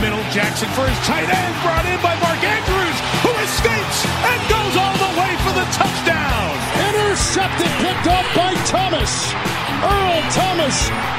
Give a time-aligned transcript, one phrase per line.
[0.00, 4.74] Middle Jackson for his tight end brought in by Mark Andrews, who escapes and goes
[4.78, 6.50] all the way for the touchdown.
[6.86, 9.10] Intercepted, picked up by Thomas.
[9.82, 10.76] Earl Thomas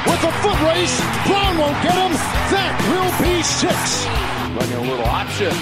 [0.08, 0.96] with a foot race.
[1.28, 2.12] Brown won't get him.
[2.52, 4.08] That will be six.
[4.56, 5.52] Running a little option.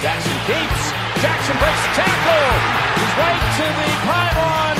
[0.00, 0.82] Jackson keeps.
[1.20, 2.48] Jackson breaks the tackle.
[2.96, 4.76] He's right to the pylon,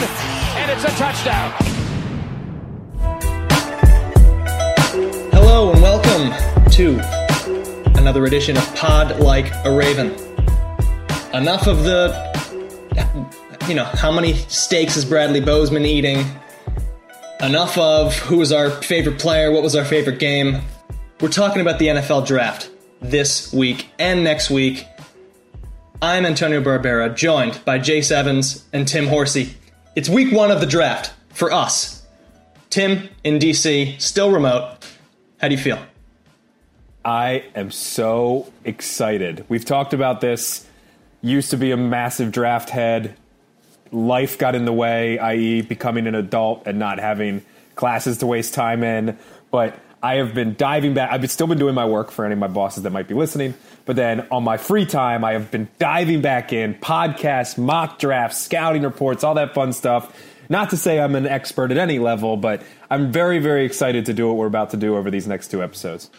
[0.57, 1.49] and it's a touchdown.
[5.33, 6.33] Hello and welcome
[6.73, 7.24] to
[8.05, 10.11] another edition of Pod Like a Raven.
[11.33, 12.13] Enough of the,
[13.67, 16.23] you know, how many steaks is Bradley Bozeman eating?
[17.41, 20.61] Enough of who was our favorite player, what was our favorite game.
[21.23, 22.69] We're talking about the NFL draft
[23.01, 24.87] this week and next week.
[26.03, 29.55] I'm Antonio Barbera, joined by Jace Evans and Tim Horsey.
[29.97, 32.07] It's week one of the draft for us.
[32.69, 34.77] Tim in DC, still remote.
[35.39, 35.79] How do you feel?
[37.05, 39.45] I am so excited.
[39.49, 40.67] We've talked about this.
[41.21, 43.17] Used to be a massive draft head.
[43.93, 47.45] Life got in the way, i.e., becoming an adult and not having
[47.75, 49.19] classes to waste time in.
[49.51, 51.11] But I have been diving back.
[51.13, 53.55] I've still been doing my work for any of my bosses that might be listening.
[53.85, 58.39] But then on my free time, I have been diving back in podcasts, mock drafts,
[58.39, 60.15] scouting reports, all that fun stuff.
[60.49, 64.15] Not to say I'm an expert at any level, but I'm very, very excited to
[64.15, 66.11] do what we're about to do over these next two episodes.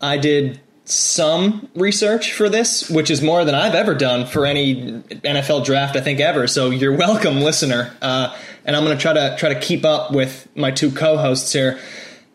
[0.00, 5.02] I did some research for this, which is more than I've ever done for any
[5.02, 6.46] NFL draft I think ever.
[6.46, 7.92] So you're welcome, listener.
[8.02, 11.52] Uh, and I'm going to try to try to keep up with my two co-hosts
[11.52, 11.78] here.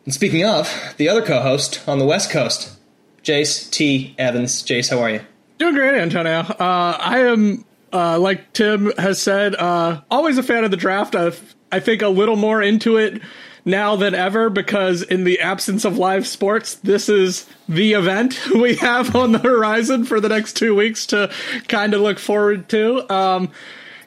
[0.06, 2.80] And speaking of the other co-host on the West Coast,
[3.24, 4.16] Jace T.
[4.18, 4.64] Evans.
[4.64, 5.22] Jace, how are you?
[5.58, 6.40] Doing great, Antonio.
[6.40, 11.16] Uh, I am, uh, like Tim has said, uh, always a fan of the draft.
[11.16, 11.32] i
[11.72, 13.22] I think a little more into it
[13.66, 18.76] now than ever because in the absence of live sports, this is the event we
[18.76, 21.32] have on the horizon for the next two weeks to
[21.68, 23.12] kind of look forward to.
[23.12, 23.52] Um,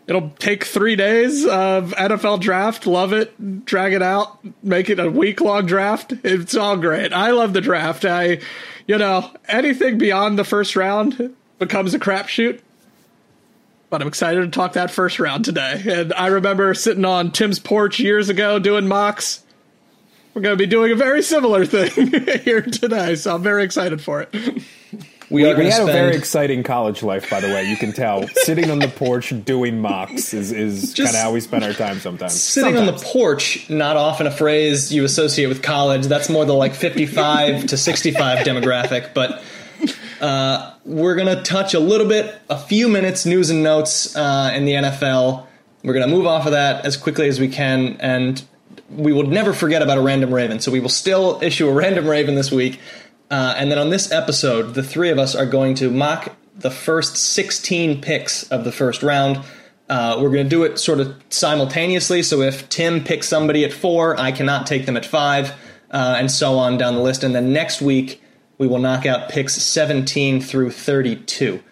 [0.07, 2.87] it'll take three days of NFL draft.
[2.87, 3.65] Love it.
[3.65, 4.39] Drag it out.
[4.63, 6.15] Make it a week long draft.
[6.23, 7.13] It's all great.
[7.13, 8.05] I love the draft.
[8.05, 8.39] I,
[8.87, 12.61] you know, anything beyond the first round becomes a crapshoot.
[13.91, 15.83] But I'm excited to talk that first round today.
[15.87, 19.43] And I remember sitting on Tim's porch years ago doing mocks.
[20.35, 21.91] We're going to be doing a very similar thing
[22.43, 24.33] here today, so I'm very excited for it.
[25.31, 27.65] We, We, are we had spend a very exciting college life, by the way.
[27.65, 28.27] You can tell.
[28.35, 32.01] Sitting on the porch doing mocks is, is kind of how we spend our time
[32.01, 32.41] sometimes.
[32.41, 33.69] sitting on the porch.
[33.69, 36.07] Not often a phrase you associate with college.
[36.07, 39.43] That's more the like 55 to 65 demographic, but.
[40.21, 44.51] Uh, we're going to touch a little bit, a few minutes, news and notes uh,
[44.53, 45.47] in the NFL.
[45.85, 48.43] We're going to move off of that as quickly as we can, and
[48.91, 50.61] we will never forget about a random Raven.
[50.61, 52.81] So we will still issue a random Raven this week.
[53.31, 56.71] Uh, and then on this episode, the three of us are going to mock the
[56.71, 59.45] first 16 picks of the first round.
[59.89, 62.23] Uh, we're going to do it sort of simultaneously.
[62.23, 65.53] So if Tim picks somebody at four, I cannot take them at five,
[65.91, 67.23] uh, and so on down the list.
[67.23, 68.23] And then next week,
[68.59, 71.63] we will knock out picks 17 through 32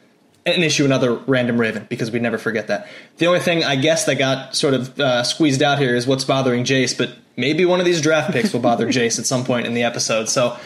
[0.55, 2.89] and issue another random Raven because we never forget that.
[3.19, 6.25] The only thing I guess that got sort of uh, squeezed out here is what's
[6.25, 9.67] bothering Jace, but maybe one of these draft picks will bother Jace at some point
[9.67, 10.29] in the episode.
[10.29, 10.57] So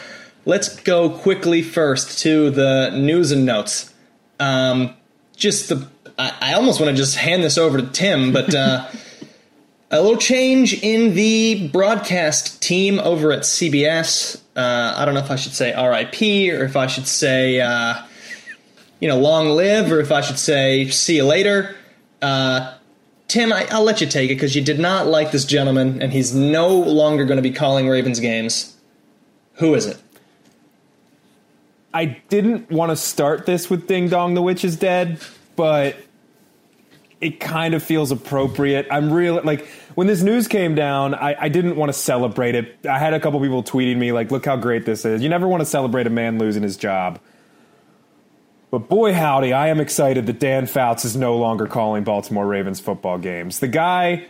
[0.45, 3.91] let's go quickly first to the news and notes.
[4.39, 4.95] Um,
[5.35, 5.87] just the
[6.17, 8.53] I, I almost want to just hand this over to Tim, but.
[8.53, 8.87] Uh,
[9.93, 14.39] a little change in the broadcast team over at CBS.
[14.55, 17.95] Uh, I don't know if I should say RIP or if I should say, uh,
[19.01, 21.75] you know, long live or if I should say see you later.
[22.21, 22.75] Uh,
[23.27, 26.13] Tim, I, will let you take it because you did not like this gentleman and
[26.13, 28.77] he's no longer going to be calling Ravens games.
[29.55, 30.01] Who is it?
[31.93, 35.19] I didn't want to start this with Ding Dong the Witch is Dead,
[35.55, 35.97] but
[37.19, 38.87] it kind of feels appropriate.
[38.89, 42.85] I'm real like when this news came down, I, I didn't want to celebrate it.
[42.89, 45.47] I had a couple people tweeting me like, "Look how great this is." You never
[45.47, 47.19] want to celebrate a man losing his job,
[48.71, 52.79] but boy howdy, I am excited that Dan Fouts is no longer calling Baltimore Ravens
[52.79, 53.59] football games.
[53.59, 54.27] The guy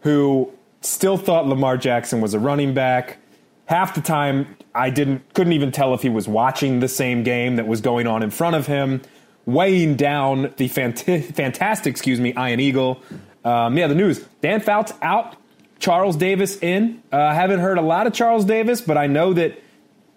[0.00, 3.18] who still thought Lamar Jackson was a running back.
[3.66, 7.56] Half the time, I didn't couldn't even tell if he was watching the same game
[7.56, 9.00] that was going on in front of him
[9.46, 13.00] weighing down the fant- fantastic, excuse me, Ian Eagle.
[13.44, 15.36] Um, yeah, the news: Dan Fouts out,
[15.78, 17.02] Charles Davis in.
[17.12, 19.60] Uh, I uh, haven't heard a lot of Charles Davis, but I know that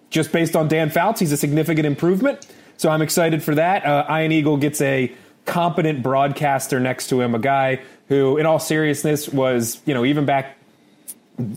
[0.09, 2.47] just based on Dan Fouts, he's a significant improvement.
[2.77, 3.85] So I'm excited for that.
[3.85, 5.11] Uh, Ian Eagle gets a
[5.45, 10.25] competent broadcaster next to him, a guy who, in all seriousness, was you know even
[10.25, 10.57] back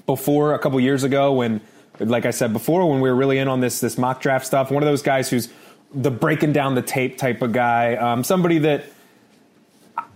[0.07, 1.61] before a couple years ago when,
[1.99, 4.71] like I said before, when we were really in on this this mock draft stuff,
[4.71, 5.49] one of those guys who's
[5.93, 7.97] the breaking down the tape type of guy.
[7.97, 8.85] Um, somebody that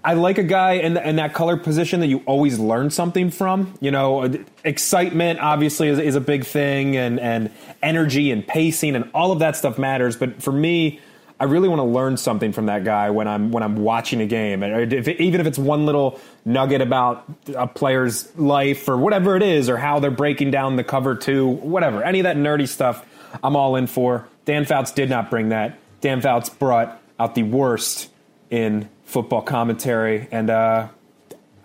[0.05, 3.73] I like a guy in, in, that color position that you always learn something from.
[3.81, 7.51] You know, uh, excitement obviously is, is, a big thing, and and
[7.83, 10.17] energy and pacing and all of that stuff matters.
[10.17, 11.01] But for me,
[11.41, 14.27] I really want to learn something from that guy when I'm when I'm watching a
[14.27, 17.25] game, and if, even if it's one little nugget about
[17.57, 21.49] a player's life or whatever it is, or how they're breaking down the cover two,
[21.49, 23.07] whatever, any of that nerdy stuff,
[23.43, 24.29] I'm all in for.
[24.45, 25.79] Dan Fouts did not bring that.
[26.03, 28.11] Dan Fouts brought out the worst
[28.51, 30.29] in football commentary.
[30.31, 30.89] And uh,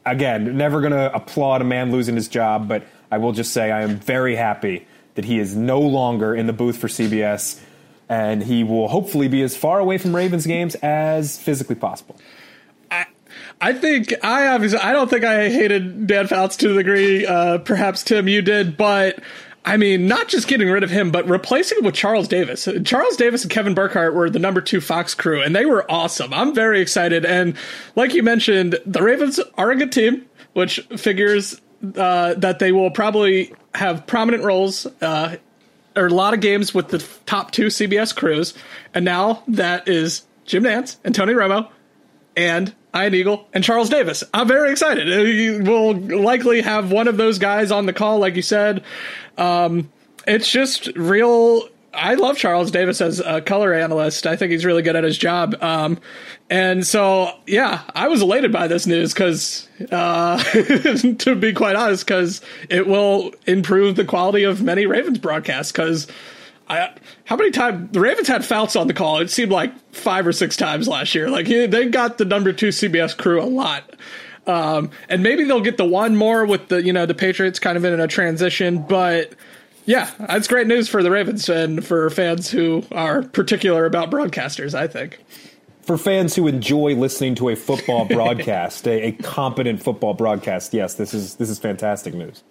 [0.05, 3.71] again, never going to applaud a man losing his job, but I will just say
[3.71, 7.61] I am very happy that he is no longer in the booth for CBS.
[8.07, 12.19] And he will hopefully be as far away from Ravens games as physically possible.
[13.61, 17.57] I think I obviously I don't think I hated Dan Fouts to the degree uh,
[17.59, 19.19] perhaps Tim you did, but
[19.69, 22.67] I mean, not just getting rid of him, but replacing him with Charles Davis.
[22.85, 26.33] Charles Davis and Kevin Burkhardt were the number two Fox crew, and they were awesome.
[26.33, 27.23] I'm very excited.
[27.23, 27.55] And
[27.95, 31.61] like you mentioned, the Ravens are a good team, which figures
[31.95, 35.37] uh, that they will probably have prominent roles uh,
[35.95, 38.55] or a lot of games with the top two CBS crews.
[38.95, 41.69] And now that is Jim Nantz and Tony Romo
[42.35, 44.23] and Ian Eagle and Charles Davis.
[44.33, 45.67] I'm very excited.
[45.67, 48.83] We'll likely have one of those guys on the call, like you said.
[49.37, 49.91] Um,
[50.27, 51.69] it's just real.
[51.93, 54.27] I love Charles Davis as a color analyst.
[54.27, 55.55] I think he's really good at his job.
[55.61, 55.99] Um,
[56.49, 60.37] and so, yeah, I was elated by this news because, uh,
[61.17, 65.71] to be quite honest, because it will improve the quality of many Ravens broadcasts.
[65.71, 66.07] Because
[66.69, 66.93] I,
[67.25, 69.19] how many times the Ravens had Fouts on the call?
[69.19, 71.29] It seemed like five or six times last year.
[71.29, 73.95] Like they got the number two CBS crew a lot.
[74.45, 77.77] Um, and maybe they'll get the one more with the you know the Patriots kind
[77.77, 79.33] of in a transition, but
[79.85, 84.73] yeah, that's great news for the Ravens and for fans who are particular about broadcasters.
[84.73, 85.19] I think
[85.81, 90.93] for fans who enjoy listening to a football broadcast, a, a, competent football broadcast, yes,
[90.93, 92.43] this is this is fantastic news.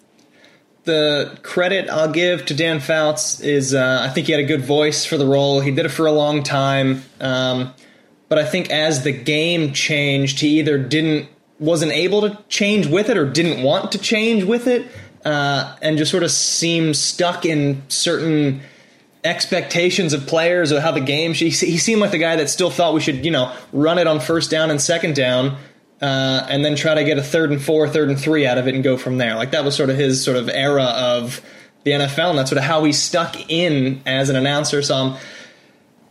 [0.89, 4.65] The credit I'll give to Dan Fouts is uh, I think he had a good
[4.65, 5.61] voice for the role.
[5.61, 7.75] He did it for a long time, um,
[8.31, 11.29] but I think as the game changed, he either didn't
[11.59, 14.87] wasn't able to change with it or didn't want to change with it,
[15.27, 18.63] uh, and just sort of seemed stuck in certain
[19.25, 21.35] expectations of players or how the game.
[21.35, 24.07] He, he seemed like the guy that still thought we should, you know, run it
[24.07, 25.59] on first down and second down,
[26.01, 28.69] uh, and then try to get a third and four, third and three out of
[28.69, 29.35] it, and go from there.
[29.35, 31.41] Like that was sort of his sort of era of
[31.85, 34.83] the NFL, and that's sort of how he stuck in as an announcer.
[34.83, 35.17] So I'm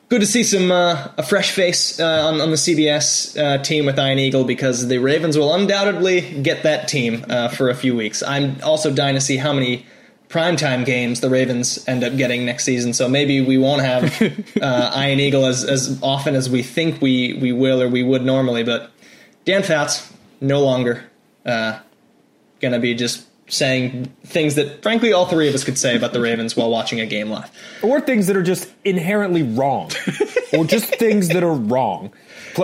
[0.09, 3.85] good to see some uh, a fresh face uh, on, on, the CBS uh, team
[3.85, 7.95] with Ian Eagle because the Ravens will undoubtedly get that team uh, for a few
[7.95, 8.23] weeks.
[8.23, 9.85] I'm also dying to see how many
[10.29, 12.93] primetime games the Ravens end up getting next season.
[12.93, 14.21] So maybe we won't have
[14.61, 18.23] uh, Ian Eagle as, as often as we think we, we will or we would
[18.23, 18.63] normally.
[18.63, 18.91] But
[19.47, 20.11] Dan Fouts,
[20.41, 21.05] no longer
[21.45, 21.79] uh,
[22.59, 26.11] going to be just saying things that, frankly, all three of us could say about
[26.11, 27.49] the Ravens while watching a game live.
[27.81, 29.89] Or things that are just inherently wrong,
[30.51, 32.11] or just things that are wrong.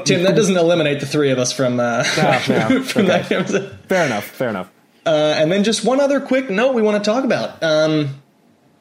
[0.03, 3.21] Tim, that doesn't eliminate the three of us from, uh, No, no, from okay.
[3.29, 3.77] that.
[3.87, 4.25] Fair enough.
[4.25, 4.69] Fair enough.
[5.05, 7.63] Uh, and then just one other quick note we want to talk about.
[7.63, 8.21] Um,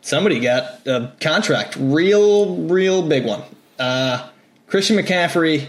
[0.01, 3.43] somebody got a contract, real, real big one.
[3.79, 4.29] Uh,
[4.67, 5.69] Christian McCaffrey.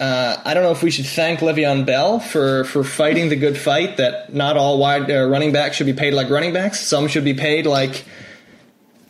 [0.00, 3.58] Uh, I don't know if we should thank Le'Veon Bell for, for fighting the good
[3.58, 6.80] fight that not all wide uh, running backs should be paid like running backs.
[6.80, 8.04] Some should be paid like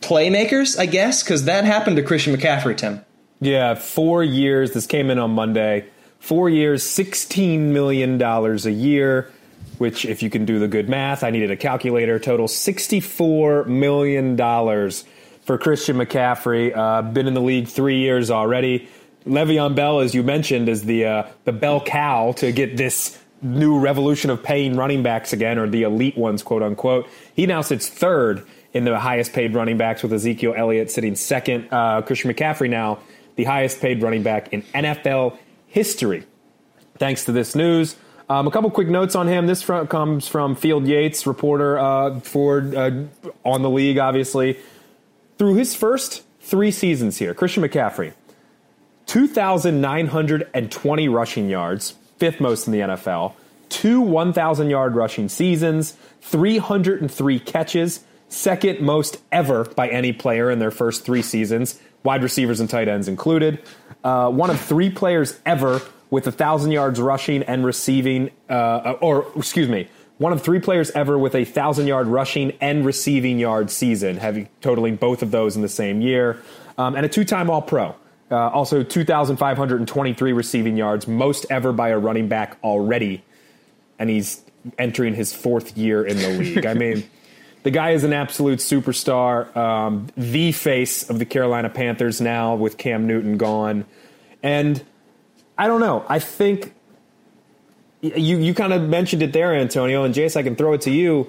[0.01, 3.05] playmakers, I guess, because that happened to Christian McCaffrey, Tim.
[3.39, 4.73] Yeah, four years.
[4.73, 5.85] This came in on Monday.
[6.19, 9.31] Four years, $16 million a year,
[9.77, 14.35] which, if you can do the good math, I needed a calculator, total $64 million
[14.35, 16.75] for Christian McCaffrey.
[16.75, 18.89] Uh, been in the league three years already.
[19.25, 23.79] Le'Veon Bell, as you mentioned, is the, uh, the bell cow to get this new
[23.79, 27.07] revolution of paying running backs again, or the elite ones, quote unquote.
[27.33, 31.67] He now sits third in the highest paid running backs with Ezekiel Elliott sitting second.
[31.71, 32.99] Uh, Christian McCaffrey now
[33.39, 36.25] the highest paid running back in NFL history.
[36.97, 37.95] Thanks to this news.
[38.27, 39.47] Um, a couple quick notes on him.
[39.47, 43.05] This front comes from Field Yates, reporter uh, for uh,
[43.45, 44.59] on the league, obviously.
[45.37, 48.11] Through his first three seasons here, Christian McCaffrey,
[49.09, 53.33] 2,920 rushing yards, fifth most in the NFL,
[53.67, 60.69] two 1,000 yard rushing seasons, 303 catches, second most ever by any player in their
[60.69, 63.59] first three seasons, wide receivers and tight ends included.
[64.03, 69.25] Uh, one of three players ever with a thousand yards rushing and receiving, uh, or
[69.35, 69.87] excuse me,
[70.19, 74.49] one of three players ever with a thousand yard rushing and receiving yard season, having
[74.61, 76.39] totaling both of those in the same year,
[76.77, 77.95] um, and a two-time All-Pro.
[78.31, 83.23] Uh, also, 2,523 receiving yards, most ever by a running back already,
[83.97, 84.43] and he's
[84.77, 86.65] entering his fourth year in the league.
[86.65, 87.03] I mean.
[87.61, 92.77] The guy is an absolute superstar, um, the face of the Carolina Panthers now with
[92.77, 93.85] Cam Newton gone.
[94.41, 94.81] And
[95.57, 96.05] I don't know.
[96.07, 96.73] I think
[98.01, 100.91] you you kind of mentioned it there, Antonio, and Jace, I can throw it to
[100.91, 101.27] you.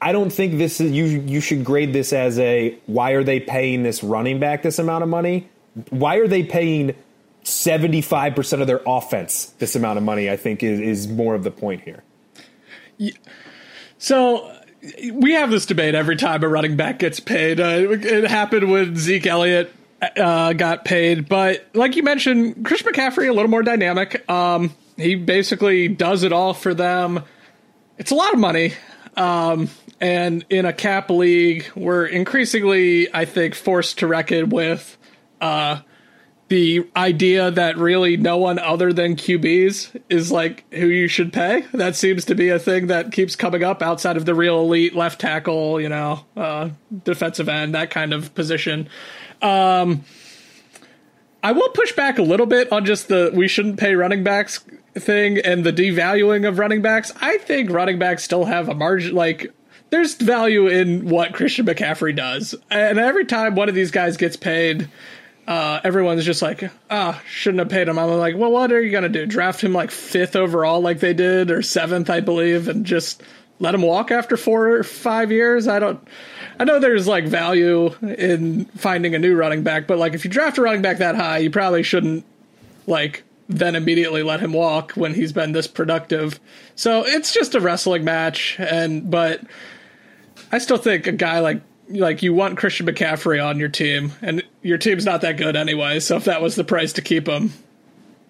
[0.00, 3.40] I don't think this is you you should grade this as a why are they
[3.40, 5.48] paying this running back this amount of money?
[5.90, 6.94] Why are they paying
[7.44, 10.30] 75% of their offense this amount of money?
[10.30, 12.02] I think is, is more of the point here.
[13.98, 14.52] So
[15.12, 17.60] we have this debate every time a running back gets paid.
[17.60, 19.72] Uh, it happened when Zeke Elliott
[20.16, 24.28] uh, got paid, but like you mentioned, Chris McCaffrey a little more dynamic.
[24.30, 27.22] Um, he basically does it all for them.
[27.98, 28.74] It's a lot of money,
[29.16, 34.95] um, and in a cap league, we're increasingly, I think, forced to reckon with
[35.40, 35.80] uh,
[36.48, 41.64] the idea that really no one other than QBs is like who you should pay.
[41.72, 44.94] That seems to be a thing that keeps coming up outside of the real elite
[44.94, 46.70] left tackle, you know, uh,
[47.04, 48.88] defensive end, that kind of position.
[49.42, 50.04] Um,
[51.42, 54.64] I will push back a little bit on just the we shouldn't pay running backs
[54.94, 57.12] thing and the devaluing of running backs.
[57.20, 59.52] I think running backs still have a margin, like,
[59.90, 62.54] there's value in what Christian McCaffrey does.
[62.70, 64.88] And every time one of these guys gets paid,
[65.46, 67.98] uh, everyone's just like, ah, shouldn't have paid him.
[67.98, 69.26] I'm like, well, what are you gonna do?
[69.26, 73.22] Draft him like fifth overall, like they did, or seventh, I believe, and just
[73.58, 75.68] let him walk after four or five years?
[75.68, 76.06] I don't.
[76.58, 80.30] I know there's like value in finding a new running back, but like if you
[80.30, 82.24] draft a running back that high, you probably shouldn't
[82.86, 86.40] like then immediately let him walk when he's been this productive.
[86.74, 89.42] So it's just a wrestling match, and but
[90.50, 94.42] I still think a guy like like you want Christian McCaffrey on your team, and
[94.62, 96.00] your team's not that good anyway.
[96.00, 97.52] So if that was the price to keep him,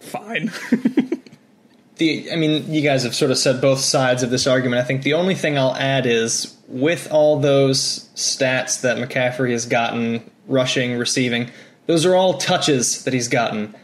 [0.01, 0.51] fine.
[1.97, 4.83] the I mean, you guys have sort of said both sides of this argument.
[4.83, 9.67] I think the only thing I'll add is with all those stats that McCaffrey has
[9.67, 11.51] gotten, rushing, receiving,
[11.87, 13.75] those are all touches that he's gotten.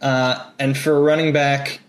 [0.00, 1.80] Uh, and for a running back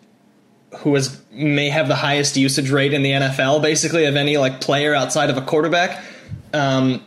[0.80, 4.62] who has may have the highest usage rate in the NFL, basically of any like
[4.62, 6.04] player outside of a quarterback,
[6.54, 7.04] um,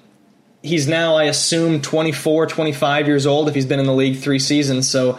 [0.64, 4.38] he's now I assume 24, 25 years old if he's been in the league three
[4.38, 4.88] seasons.
[4.88, 5.18] So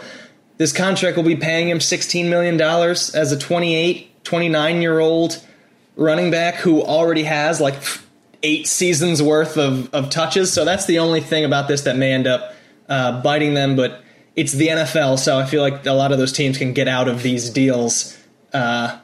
[0.58, 5.42] this contract will be paying him $16 million as a 28, 29 year old
[5.94, 7.76] running back who already has like
[8.42, 10.52] eight seasons worth of, of touches.
[10.52, 12.52] So that's the only thing about this that may end up
[12.88, 13.76] uh, biting them.
[13.76, 14.02] But
[14.34, 17.08] it's the NFL, so I feel like a lot of those teams can get out
[17.08, 18.18] of these deals
[18.52, 18.98] uh,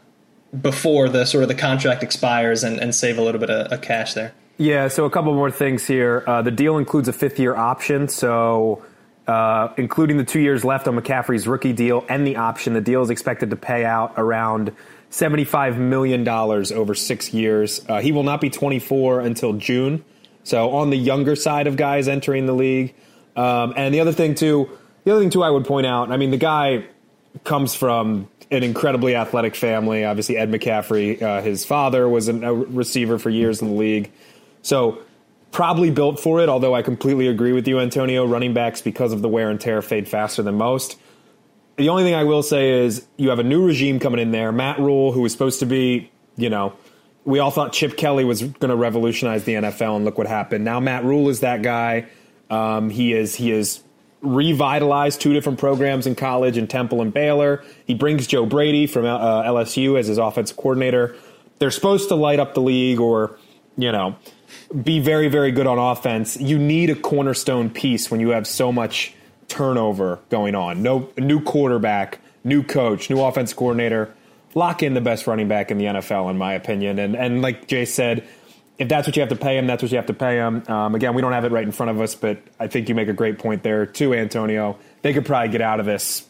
[0.60, 3.80] before the sort of the contract expires and, and save a little bit of, of
[3.80, 4.34] cash there.
[4.58, 6.22] Yeah, so a couple more things here.
[6.26, 8.84] Uh, the deal includes a fifth year option, so
[9.26, 13.02] uh, including the two years left on McCaffrey's rookie deal and the option, the deal
[13.02, 14.72] is expected to pay out around
[15.10, 17.84] $75 million over six years.
[17.88, 20.04] Uh, he will not be 24 until June,
[20.44, 22.94] so on the younger side of guys entering the league.
[23.36, 24.68] Um, and the other thing, too,
[25.04, 26.84] the other thing, too, I would point out, I mean, the guy
[27.44, 30.04] comes from an incredibly athletic family.
[30.04, 34.12] Obviously, Ed McCaffrey, uh, his father was a receiver for years in the league.
[34.62, 35.02] So
[35.50, 38.24] probably built for it, although I completely agree with you, Antonio.
[38.24, 40.98] Running backs, because of the wear and tear, fade faster than most.
[41.76, 44.52] The only thing I will say is you have a new regime coming in there.
[44.52, 46.74] Matt Rhule, who was supposed to be, you know,
[47.24, 50.64] we all thought Chip Kelly was going to revolutionize the NFL, and look what happened.
[50.64, 52.06] Now Matt Rhule is that guy.
[52.50, 53.82] Um, he is he is
[54.20, 57.64] revitalized two different programs in college in Temple and Baylor.
[57.86, 61.16] He brings Joe Brady from uh, LSU as his offensive coordinator.
[61.58, 63.38] They're supposed to light up the league, or
[63.76, 64.16] you know,
[64.72, 68.72] be very, very good on offense, you need a cornerstone piece when you have so
[68.72, 69.14] much
[69.48, 70.82] turnover going on.
[70.82, 74.14] No new quarterback, new coach, new offense coordinator.
[74.54, 76.98] Lock in the best running back in the NFL, in my opinion.
[76.98, 78.26] And and like Jay said,
[78.78, 80.62] if that's what you have to pay him, that's what you have to pay him.
[80.68, 82.94] Um, again, we don't have it right in front of us, but I think you
[82.94, 84.78] make a great point there too, Antonio.
[85.02, 86.26] They could probably get out of this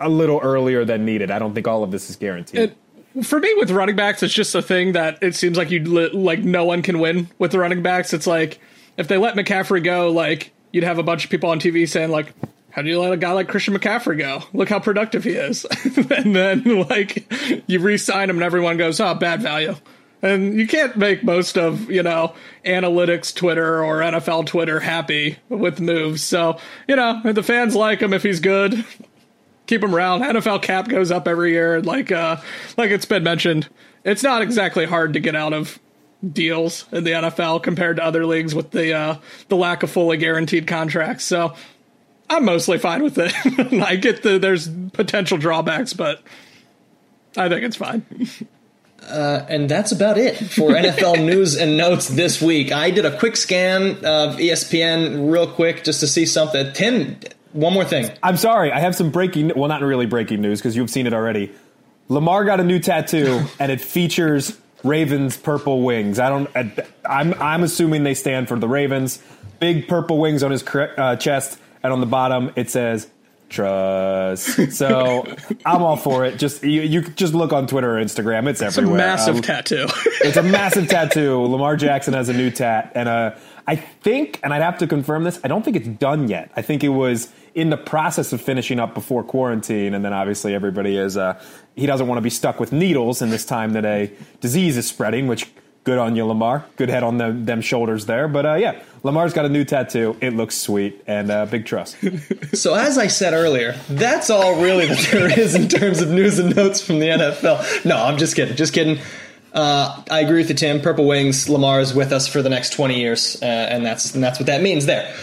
[0.00, 1.30] a little earlier than needed.
[1.30, 2.60] I don't think all of this is guaranteed.
[2.60, 2.76] It-
[3.22, 6.40] for me with running backs it's just a thing that it seems like you like
[6.40, 8.12] no one can win with the running backs.
[8.12, 8.58] It's like
[8.96, 12.10] if they let mccaffrey go like you'd have a bunch of people on tv saying
[12.10, 12.32] like
[12.70, 14.42] how do you let a guy like christian mccaffrey go?
[14.52, 15.66] Look how productive he is.
[16.10, 17.32] And then like
[17.66, 19.74] you re-sign him and everyone goes oh bad value.
[20.22, 25.80] And you can't make most of you know analytics twitter or nfl twitter happy with
[25.80, 26.22] moves.
[26.22, 26.58] So
[26.88, 28.84] you know the fans like him if he's good
[29.66, 30.22] keep them around.
[30.22, 32.36] NFL cap goes up every year, and like uh,
[32.76, 33.68] like it's been mentioned.
[34.04, 35.78] It's not exactly hard to get out of
[36.32, 39.16] deals in the NFL compared to other leagues with the uh,
[39.48, 41.24] the lack of fully guaranteed contracts.
[41.24, 41.54] So
[42.28, 43.32] I'm mostly fine with it.
[43.82, 46.22] I get the there's potential drawbacks, but
[47.36, 48.04] I think it's fine.
[49.02, 52.72] Uh, and that's about it for NFL news and notes this week.
[52.72, 56.72] I did a quick scan of ESPN real quick just to see something.
[56.72, 57.18] Tim
[57.52, 58.10] one more thing.
[58.22, 58.72] I'm sorry.
[58.72, 59.52] I have some breaking.
[59.56, 61.52] Well, not really breaking news because you've seen it already.
[62.08, 66.18] Lamar got a new tattoo, and it features Ravens purple wings.
[66.18, 66.50] I don't.
[67.08, 69.22] I'm I'm assuming they stand for the Ravens.
[69.58, 73.08] Big purple wings on his uh, chest, and on the bottom it says
[73.48, 74.72] trust.
[74.72, 75.26] So
[75.66, 76.38] I'm all for it.
[76.38, 78.48] Just you, you just look on Twitter or Instagram.
[78.48, 78.96] It's everywhere.
[78.96, 79.86] It's a massive um, tattoo.
[80.20, 81.40] it's a massive tattoo.
[81.40, 83.34] Lamar Jackson has a new tat, and uh,
[83.66, 85.40] I think, and I'd have to confirm this.
[85.42, 86.50] I don't think it's done yet.
[86.56, 90.54] I think it was in the process of finishing up before quarantine, and then obviously
[90.54, 91.40] everybody is uh,
[91.74, 94.86] he doesn't want to be stuck with needles in this time that a disease is
[94.86, 95.26] spreading.
[95.26, 95.50] Which
[95.86, 96.66] good on you, Lamar.
[96.76, 98.28] Good head on the, them shoulders there.
[98.28, 100.16] But uh, yeah, Lamar's got a new tattoo.
[100.20, 101.96] It looks sweet and uh, big trust.
[102.54, 106.38] so as I said earlier, that's all really that there is in terms of news
[106.38, 107.84] and notes from the NFL.
[107.84, 108.56] No, I'm just kidding.
[108.56, 108.98] Just kidding.
[109.52, 110.80] Uh, I agree with you, Tim.
[110.80, 114.22] Purple Wings, Lamar is with us for the next 20 years, uh, and that's and
[114.22, 115.14] that's what that means there.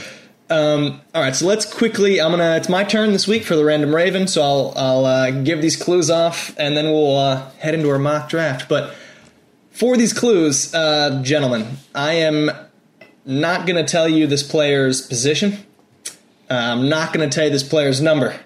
[0.49, 2.19] Um, all right, so let's quickly.
[2.19, 2.55] I'm gonna.
[2.57, 5.75] It's my turn this week for the random Raven, so I'll I'll uh, give these
[5.81, 8.67] clues off, and then we'll uh, head into our mock draft.
[8.67, 8.93] But
[9.71, 12.51] for these clues, uh, gentlemen, I am
[13.25, 15.57] not gonna tell you this player's position.
[16.49, 18.39] Uh, I'm not gonna tell you this player's number.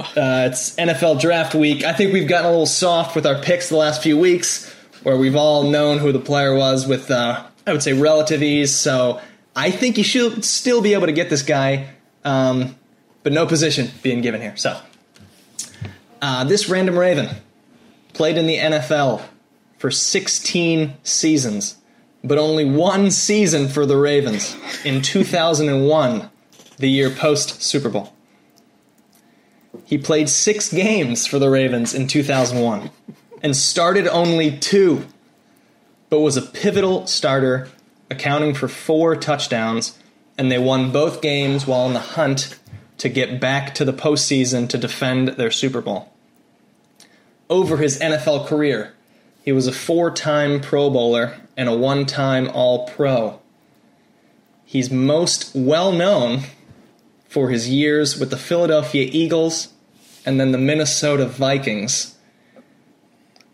[0.00, 1.84] Uh, it's NFL draft week.
[1.84, 5.16] I think we've gotten a little soft with our picks the last few weeks, where
[5.16, 8.74] we've all known who the player was with, uh, I would say, relative ease.
[8.74, 9.20] So
[9.56, 11.90] I think you should still be able to get this guy,
[12.24, 12.76] um,
[13.22, 14.56] but no position being given here.
[14.56, 14.80] So,
[16.22, 17.28] uh, this random Raven
[18.12, 19.22] played in the NFL
[19.78, 21.76] for 16 seasons,
[22.22, 26.30] but only one season for the Ravens in 2001,
[26.76, 28.12] the year post Super Bowl.
[29.84, 32.90] He played six games for the Ravens in 2001
[33.42, 35.06] and started only two,
[36.08, 37.68] but was a pivotal starter
[38.10, 39.98] accounting for four touchdowns,
[40.36, 42.58] and they won both games while on the hunt
[42.98, 46.12] to get back to the postseason to defend their Super Bowl.
[47.48, 48.94] Over his NFL career,
[49.42, 53.40] he was a four time Pro Bowler and a one time All Pro.
[54.64, 56.42] He's most well known
[57.28, 59.72] for his years with the Philadelphia Eagles
[60.26, 62.16] and then the Minnesota Vikings.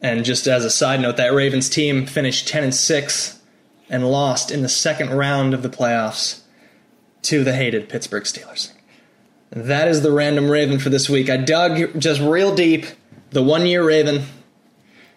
[0.01, 3.41] And just as a side note, that Ravens team finished 10 and 6
[3.89, 6.43] and lost in the second round of the playoffs
[7.23, 8.73] to the hated Pittsburgh Steelers.
[9.51, 11.31] That is the random Raven for this week.
[11.31, 12.87] I dug just real deep,
[13.31, 14.25] the one year Raven,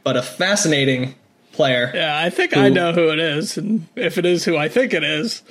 [0.03, 1.15] but a fascinating
[1.51, 1.91] player.
[1.93, 4.69] Yeah, I think who, I know who it is, and if it is who I
[4.69, 5.41] think it is,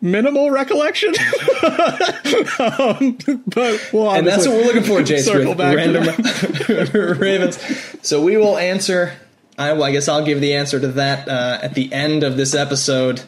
[0.00, 1.14] minimal recollection.
[2.58, 5.48] um, but well, and that's what we're looking for, Jason.
[5.48, 6.04] With random
[7.18, 7.58] Ravens.
[8.02, 9.12] So we will answer.
[9.56, 12.36] I, well, I guess I'll give the answer to that uh, at the end of
[12.36, 13.22] this episode.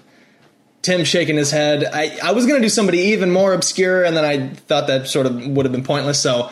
[0.83, 1.85] Tim shaking his head.
[1.85, 5.09] I, I was going to do somebody even more obscure, and then I thought that
[5.09, 6.21] sort of would have been pointless.
[6.21, 6.51] So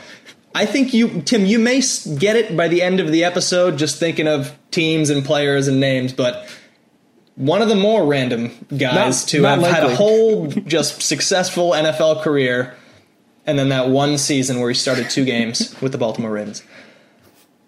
[0.55, 1.81] I think you, Tim, you may
[2.19, 5.81] get it by the end of the episode, just thinking of teams and players and
[5.81, 6.49] names, but
[7.39, 9.81] one of the more random guys not, to not have likely.
[9.81, 12.75] had a whole just successful NFL career,
[13.47, 16.65] and then that one season where he started two games with the Baltimore Ravens.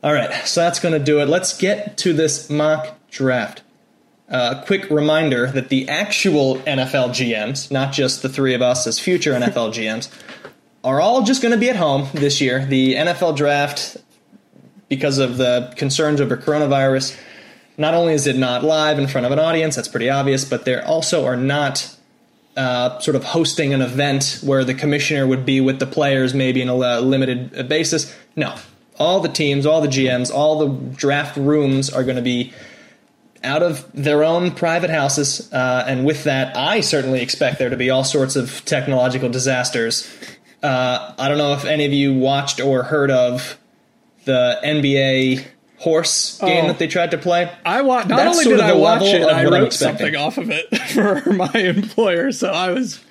[0.02, 1.28] All right, so that's going to do it.
[1.28, 3.62] Let's get to this mock draft.
[4.28, 8.86] A uh, quick reminder that the actual NFL GMs, not just the three of us
[8.86, 10.08] as future NFL GMs,
[10.82, 12.64] are all just going to be at home this year.
[12.64, 13.98] The NFL draft,
[14.88, 17.16] because of the concerns over coronavirus,
[17.80, 20.66] not only is it not live in front of an audience, that's pretty obvious, but
[20.66, 21.96] there also are not
[22.54, 26.60] uh, sort of hosting an event where the commissioner would be with the players maybe
[26.60, 28.14] in a limited basis.
[28.36, 28.54] No.
[28.98, 32.52] All the teams, all the GMs, all the draft rooms are going to be
[33.42, 35.50] out of their own private houses.
[35.50, 40.06] Uh, and with that, I certainly expect there to be all sorts of technological disasters.
[40.62, 43.58] Uh, I don't know if any of you watched or heard of
[44.26, 45.46] the NBA
[45.80, 47.50] horse game oh, that they tried to play.
[47.64, 50.76] I wa- Not That's only did I watch it, I wrote something off of it
[50.92, 52.30] for my employer.
[52.32, 53.02] So I was.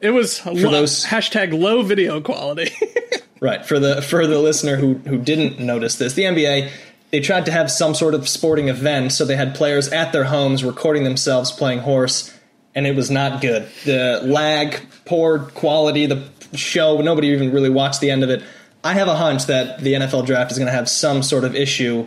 [0.00, 2.70] It was lo- those hashtag low video quality.
[3.40, 6.70] right for the for the listener who who didn't notice this, the NBA
[7.10, 10.24] they tried to have some sort of sporting event, so they had players at their
[10.24, 12.32] homes recording themselves playing horse,
[12.74, 13.68] and it was not good.
[13.84, 18.42] The lag, poor quality, the show, nobody even really watched the end of it.
[18.82, 21.54] I have a hunch that the NFL draft is going to have some sort of
[21.54, 22.06] issue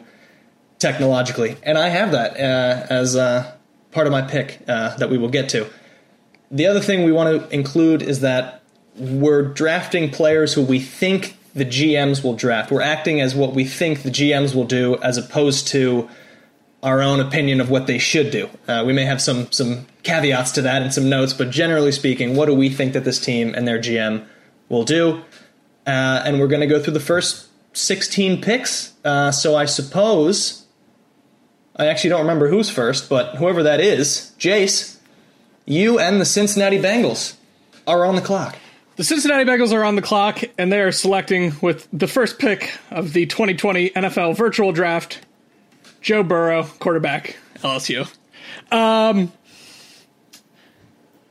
[0.79, 3.55] technologically, and I have that uh, as uh,
[3.91, 5.67] part of my pick uh, that we will get to.
[6.51, 8.63] The other thing we want to include is that
[8.95, 12.71] we're drafting players who we think the GMs will draft.
[12.71, 16.09] We're acting as what we think the GMs will do, as opposed to
[16.81, 18.49] our own opinion of what they should do.
[18.67, 22.35] Uh, we may have some some caveats to that and some notes, but generally speaking,
[22.35, 24.25] what do we think that this team and their GM
[24.69, 25.23] will do?
[25.85, 28.93] Uh, and we're going to go through the first 16 picks.
[29.03, 30.65] Uh, so I suppose
[31.75, 34.97] I actually don't remember who's first, but whoever that is, Jace,
[35.65, 37.35] you and the Cincinnati Bengals
[37.87, 38.55] are on the clock.
[38.95, 42.77] The Cincinnati Bengals are on the clock, and they are selecting with the first pick
[42.91, 45.19] of the 2020 NFL Virtual Draft,
[45.99, 48.07] Joe Burrow, quarterback, LSU.
[48.71, 49.31] Um,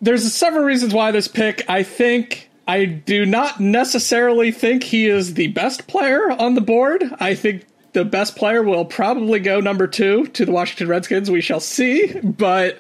[0.00, 1.64] there's several reasons why this pick.
[1.68, 7.05] I think I do not necessarily think he is the best player on the board.
[7.18, 11.31] I think the best player will probably go number two to the Washington Redskins.
[11.31, 12.18] We shall see.
[12.20, 12.79] But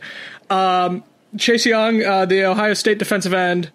[0.50, 1.02] um,
[1.36, 3.70] Chase Young, uh, the Ohio State defensive end,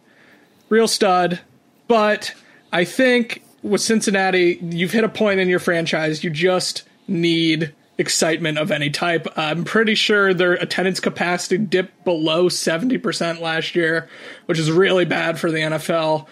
[0.69, 1.39] real stud.
[1.87, 2.33] But
[2.71, 6.23] I think with Cincinnati, you've hit a point in your franchise.
[6.23, 9.27] You just need excitement of any type.
[9.35, 14.07] I'm pretty sure their attendance capacity dipped below 70% last year,
[14.45, 16.27] which is really bad for the NFL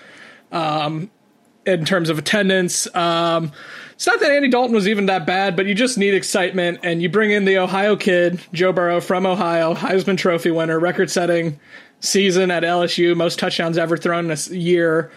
[0.51, 1.09] um,
[1.65, 2.93] in terms of attendance.
[2.95, 3.51] Um,
[3.93, 6.79] it's not that Andy Dalton was even that bad, but you just need excitement.
[6.83, 11.09] And you bring in the Ohio kid, Joe Burrow from Ohio, Heisman Trophy winner, record
[11.09, 11.59] setting
[12.01, 15.11] season at LSU, most touchdowns ever thrown in a year.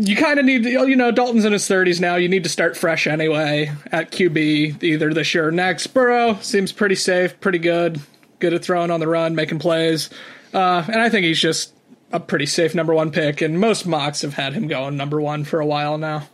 [0.00, 2.14] You kind of need, to, you know, Dalton's in his 30s now.
[2.14, 5.88] You need to start fresh anyway at QB, either this year or next.
[5.88, 8.00] Burrow seems pretty safe, pretty good,
[8.38, 10.08] good at throwing on the run, making plays.
[10.54, 11.74] Uh, and I think he's just
[12.12, 13.40] a pretty safe number one pick.
[13.40, 16.28] And most mocks have had him going number one for a while now.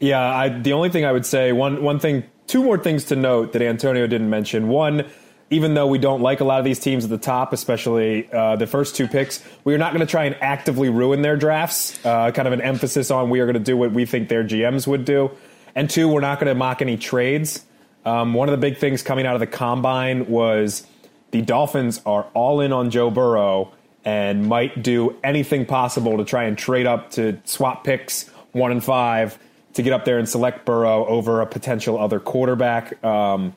[0.00, 3.16] Yeah, I, the only thing I would say, one one thing, two more things to
[3.16, 4.68] note that Antonio didn't mention.
[4.68, 5.06] One,
[5.50, 8.56] even though we don't like a lot of these teams at the top, especially uh,
[8.56, 12.04] the first two picks, we are not going to try and actively ruin their drafts.
[12.04, 14.44] Uh, kind of an emphasis on we are going to do what we think their
[14.44, 15.30] GMs would do.
[15.74, 17.64] And two, we're not going to mock any trades.
[18.04, 20.86] Um, one of the big things coming out of the combine was
[21.30, 23.72] the Dolphins are all in on Joe Burrow
[24.04, 28.84] and might do anything possible to try and trade up to swap picks one and
[28.84, 29.38] five
[29.72, 33.02] to get up there and select Burrow over a potential other quarterback.
[33.04, 33.54] Um,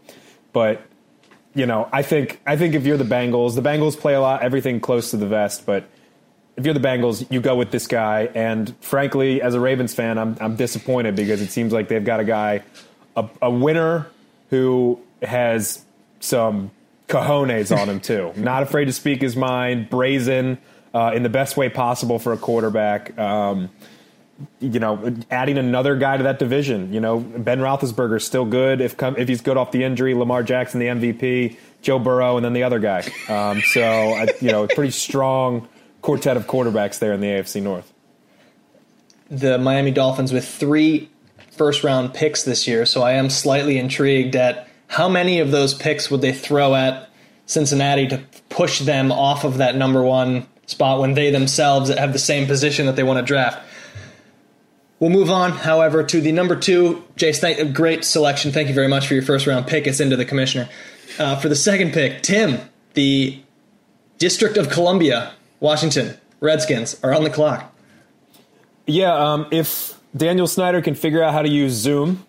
[0.54, 0.82] but
[1.58, 4.44] you know, I think I think if you're the Bengals, the Bengals play a lot,
[4.44, 5.66] everything close to the vest.
[5.66, 5.90] But
[6.56, 8.30] if you're the Bengals, you go with this guy.
[8.36, 12.20] And frankly, as a Ravens fan, I'm I'm disappointed because it seems like they've got
[12.20, 12.62] a guy,
[13.16, 14.08] a, a winner
[14.52, 15.84] who has
[16.20, 16.70] some
[17.08, 18.32] cojones on him too.
[18.38, 20.60] Not afraid to speak his mind, brazen
[20.94, 23.18] uh, in the best way possible for a quarterback.
[23.18, 23.72] Um,
[24.60, 26.94] you know, adding another guy to that division.
[26.94, 30.14] You know, Ben Roethlisberger's still good if come, if he's good off the injury.
[30.14, 33.00] Lamar Jackson, the MVP, Joe Burrow, and then the other guy.
[33.30, 35.68] Um, so uh, you know, pretty strong
[36.02, 37.92] quartet of quarterbacks there in the AFC North.
[39.30, 41.10] The Miami Dolphins with three
[41.52, 45.74] first round picks this year, so I am slightly intrigued at how many of those
[45.74, 47.10] picks would they throw at
[47.46, 52.20] Cincinnati to push them off of that number one spot when they themselves have the
[52.20, 53.60] same position that they want to draft.
[55.00, 57.04] We'll move on, however, to the number two.
[57.16, 58.52] Jace, thank, great selection.
[58.52, 59.86] Thank you very much for your first round pick.
[59.86, 60.70] It's into the commissioner.
[61.20, 62.60] Uh, for the second pick, Tim,
[62.94, 63.40] the
[64.18, 67.74] District of Columbia, Washington Redskins are on the clock.
[68.88, 72.26] Yeah, um, if Daniel Snyder can figure out how to use Zoom,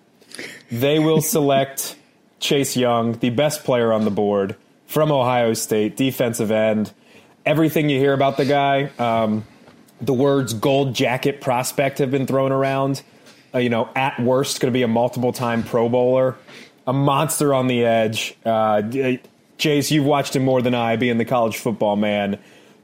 [0.70, 1.96] they will select
[2.40, 6.92] Chase Young, the best player on the board from Ohio State, defensive end.
[7.46, 9.44] Everything you hear about the guy, um,
[10.00, 13.02] the words gold jacket prospect have been thrown around.
[13.54, 16.36] Uh, you know, at worst, going to be a multiple time Pro Bowler,
[16.86, 18.36] a monster on the edge.
[18.44, 18.82] Uh,
[19.56, 22.38] Chase, you've watched him more than I, being the college football man.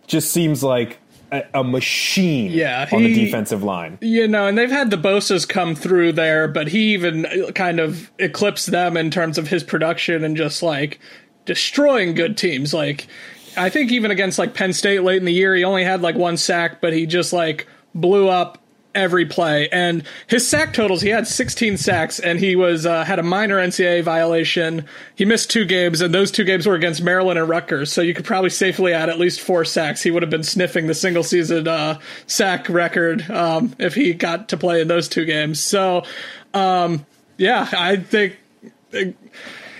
[0.07, 0.99] Just seems like
[1.31, 3.99] a, a machine yeah, he, on the defensive line.
[4.01, 8.11] You know, and they've had the Bosa's come through there, but he even kind of
[8.19, 10.99] eclipsed them in terms of his production and just like
[11.45, 12.73] destroying good teams.
[12.73, 13.07] Like,
[13.57, 16.17] I think even against like Penn State late in the year, he only had like
[16.17, 18.59] one sack, but he just like blew up
[18.95, 19.69] every play.
[19.71, 23.57] And his sack totals, he had 16 sacks, and he was uh, had a minor
[23.57, 24.87] NCAA violation.
[25.15, 27.93] He missed two games, and those two games were against Maryland and Rutgers.
[27.93, 30.03] So you could probably safely add at least four sacks.
[30.03, 34.49] He would have been sniffing the single season uh, sack record um, if he got
[34.51, 35.61] to play in those two games.
[35.61, 36.05] So,
[36.53, 37.05] um,
[37.37, 38.37] yeah, I think.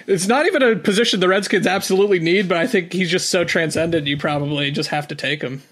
[0.07, 3.45] It's not even a position the Redskins absolutely need, but I think he's just so
[3.45, 4.07] transcendent.
[4.07, 5.63] You probably just have to take him.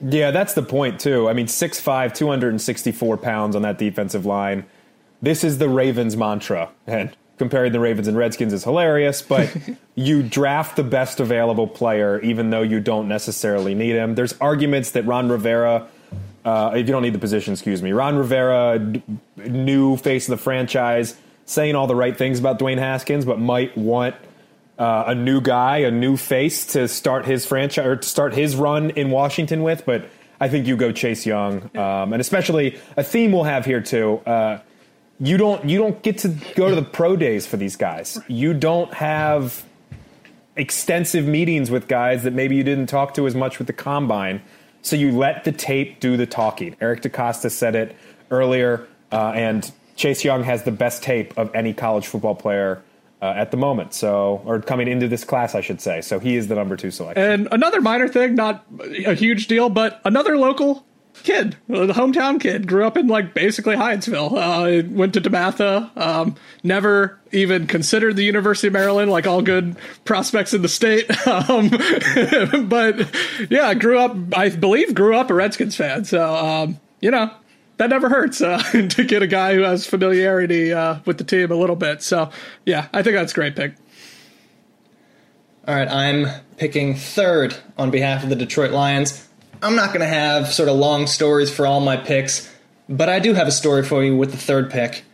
[0.00, 1.28] Yeah, that's the point, too.
[1.28, 4.66] I mean, 6'5, 264 pounds on that defensive line.
[5.22, 6.70] This is the Ravens mantra.
[6.86, 9.54] And comparing the Ravens and Redskins is hilarious, but
[9.94, 14.14] you draft the best available player even though you don't necessarily need him.
[14.14, 15.86] There's arguments that Ron Rivera,
[16.44, 18.80] uh, if you don't need the position, excuse me, Ron Rivera,
[19.36, 21.16] new face of the franchise,
[21.46, 24.14] saying all the right things about Dwayne Haskins, but might want
[24.78, 28.56] uh, a new guy, a new face to start his franchise or to start his
[28.56, 29.86] run in Washington with.
[29.86, 33.80] But I think you go Chase Young, um, and especially a theme we'll have here
[33.80, 34.18] too.
[34.26, 34.58] Uh,
[35.18, 38.18] you don't you don't get to go to the pro days for these guys.
[38.28, 39.64] You don't have
[40.56, 44.42] extensive meetings with guys that maybe you didn't talk to as much with the combine.
[44.82, 46.76] So you let the tape do the talking.
[46.80, 47.96] Eric DeCosta said it
[48.30, 52.82] earlier, uh, and Chase Young has the best tape of any college football player
[53.20, 53.94] uh, at the moment.
[53.94, 56.00] So, or coming into this class, I should say.
[56.02, 57.22] So he is the number two selection.
[57.22, 58.64] And another minor thing, not
[59.04, 60.84] a huge deal, but another local
[61.22, 64.32] kid, the hometown kid, grew up in like basically Hyattsville.
[64.32, 65.96] Uh, went to DeMatha.
[65.96, 71.10] Um, never even considered the University of Maryland, like all good prospects in the state.
[71.26, 71.68] Um,
[72.68, 73.10] but
[73.50, 74.16] yeah, grew up.
[74.34, 76.04] I believe grew up a Redskins fan.
[76.04, 77.30] So um, you know,
[77.78, 78.58] that never hurts uh,
[78.90, 82.02] to get a guy who has familiarity uh, with the team a little bit.
[82.02, 82.30] So,
[82.64, 83.74] yeah, I think that's a great pick.
[85.68, 89.26] All right, I'm picking third on behalf of the Detroit Lions.
[89.62, 92.52] I'm not going to have sort of long stories for all my picks,
[92.88, 95.04] but I do have a story for you with the third pick.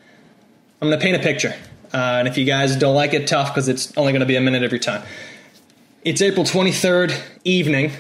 [0.80, 1.54] I'm going to paint a picture.
[1.94, 4.36] Uh, and if you guys don't like it, tough because it's only going to be
[4.36, 5.02] a minute every time.
[6.04, 7.92] It's April 23rd evening.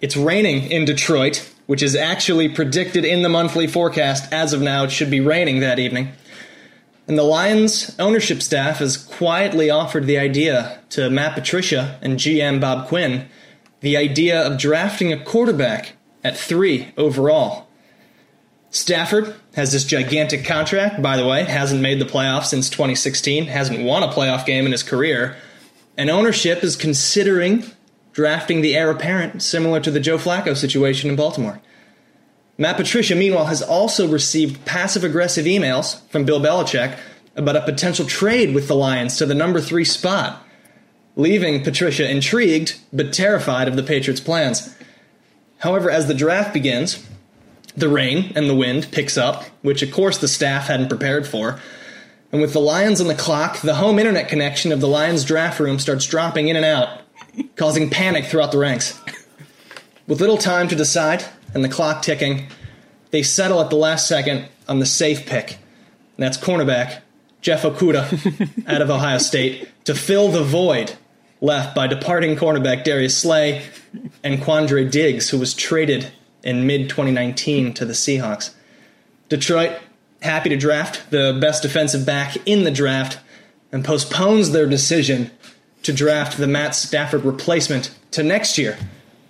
[0.00, 4.32] It's raining in Detroit which is actually predicted in the monthly forecast.
[4.32, 6.08] As of now, it should be raining that evening.
[7.06, 12.60] And the Lions ownership staff has quietly offered the idea to Matt Patricia and GM
[12.60, 13.28] Bob Quinn
[13.82, 15.92] the idea of drafting a quarterback
[16.24, 17.68] at three overall.
[18.70, 23.84] Stafford has this gigantic contract, by the way, hasn't made the playoffs since 2016, hasn't
[23.84, 25.36] won a playoff game in his career,
[25.96, 27.64] and ownership is considering
[28.12, 31.60] drafting the heir apparent, similar to the Joe Flacco situation in Baltimore.
[32.58, 36.98] Matt Patricia, meanwhile, has also received passive aggressive emails from Bill Belichick
[37.36, 40.44] about a potential trade with the Lions to the number three spot,
[41.16, 44.76] leaving Patricia intrigued but terrified of the Patriots' plans.
[45.58, 47.06] However, as the draft begins,
[47.76, 51.60] the rain and the wind picks up, which of course the staff hadn't prepared for.
[52.32, 55.60] And with the Lions on the clock, the home internet connection of the Lions draft
[55.60, 56.99] room starts dropping in and out,
[57.56, 58.98] causing panic throughout the ranks.
[60.06, 62.48] With little time to decide and the clock ticking,
[63.10, 65.52] they settle at the last second on the safe pick.
[66.16, 67.02] And that's cornerback
[67.40, 70.96] Jeff Okudah out of Ohio State to fill the void
[71.40, 73.62] left by departing cornerback Darius Slay
[74.22, 76.12] and Quandre Diggs, who was traded
[76.42, 78.54] in mid 2019 to the Seahawks.
[79.28, 79.78] Detroit,
[80.22, 83.18] happy to draft the best defensive back in the draft,
[83.72, 85.30] and postpones their decision
[85.82, 88.78] to draft the Matt Stafford replacement to next year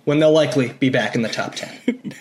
[0.05, 1.79] when they'll likely be back in the top 10.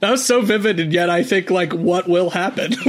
[0.00, 2.74] that was so vivid, and yet I think, like, what will happen?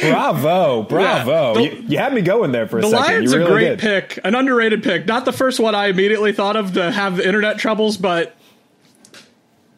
[0.00, 1.54] bravo, bravo.
[1.54, 3.06] The, you, you, had me going there for a the second.
[3.06, 3.80] Lions you really a great did.
[3.80, 5.06] pick, an underrated pick.
[5.06, 8.36] Not the first one I immediately thought of to have the internet troubles, but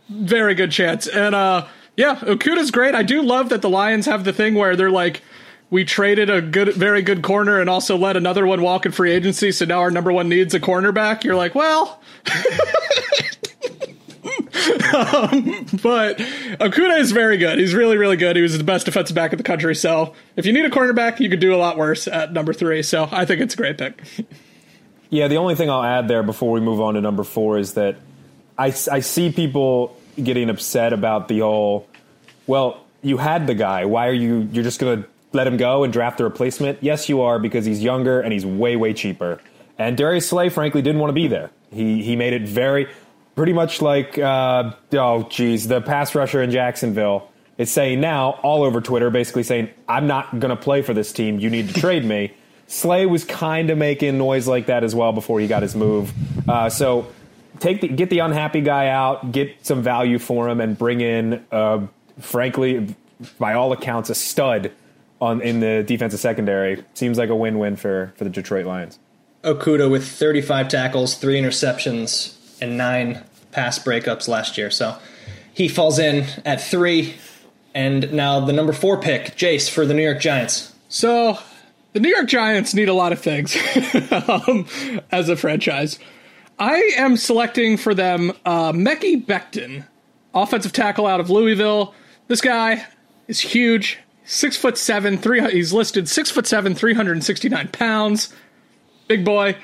[0.08, 1.06] very good chance.
[1.06, 2.94] And uh yeah, Okudah's great.
[2.94, 5.22] I do love that the Lions have the thing where they're like,
[5.70, 9.12] we traded a good, very good corner and also let another one walk in free
[9.12, 9.52] agency.
[9.52, 11.22] So now our number one needs a cornerback.
[11.22, 12.00] You're like, well,
[14.92, 16.18] um, but
[16.58, 17.58] Okudah is very good.
[17.58, 18.34] He's really, really good.
[18.34, 19.76] He was the best defensive back in the country.
[19.76, 22.82] So if you need a cornerback, you could do a lot worse at number three.
[22.82, 24.02] So I think it's a great pick.
[25.08, 27.74] Yeah, the only thing I'll add there before we move on to number four is
[27.74, 27.96] that
[28.58, 31.88] I, I see people getting upset about the whole,
[32.46, 33.84] well, you had the guy.
[33.86, 36.82] Why are you, you're just going to let him go and draft the replacement?
[36.82, 39.40] Yes, you are because he's younger and he's way, way cheaper.
[39.78, 41.50] And Darius Slay, frankly, didn't want to be there.
[41.72, 42.88] He, he made it very,
[43.34, 48.62] pretty much like, uh, oh, geez, the pass rusher in Jacksonville is saying now all
[48.62, 51.38] over Twitter, basically saying, I'm not going to play for this team.
[51.38, 52.34] You need to trade me.
[52.66, 56.12] Slay was kind of making noise like that as well before he got his move.
[56.48, 57.08] Uh, so
[57.58, 61.44] take the, get the unhappy guy out, get some value for him, and bring in,
[61.50, 61.86] uh,
[62.20, 62.94] frankly,
[63.38, 64.72] by all accounts, a stud
[65.20, 66.84] on in the defensive secondary.
[66.94, 68.98] Seems like a win-win for for the Detroit Lions.
[69.42, 74.70] Okudah with 35 tackles, three interceptions, and nine pass breakups last year.
[74.70, 74.96] So
[75.52, 77.16] he falls in at three.
[77.74, 80.74] And now the number four pick, Jace, for the New York Giants.
[80.88, 81.38] So
[81.92, 83.56] the New York Giants need a lot of things
[84.28, 84.66] um,
[85.10, 85.98] as a franchise.
[86.58, 89.86] I am selecting for them uh, Mekhi Becton,
[90.34, 91.94] offensive tackle out of Louisville.
[92.26, 92.84] This guy
[93.28, 93.98] is huge,
[94.30, 95.40] six foot seven, three.
[95.50, 98.32] He's listed six foot seven, three hundred and sixty nine pounds.
[99.08, 99.56] Big boy.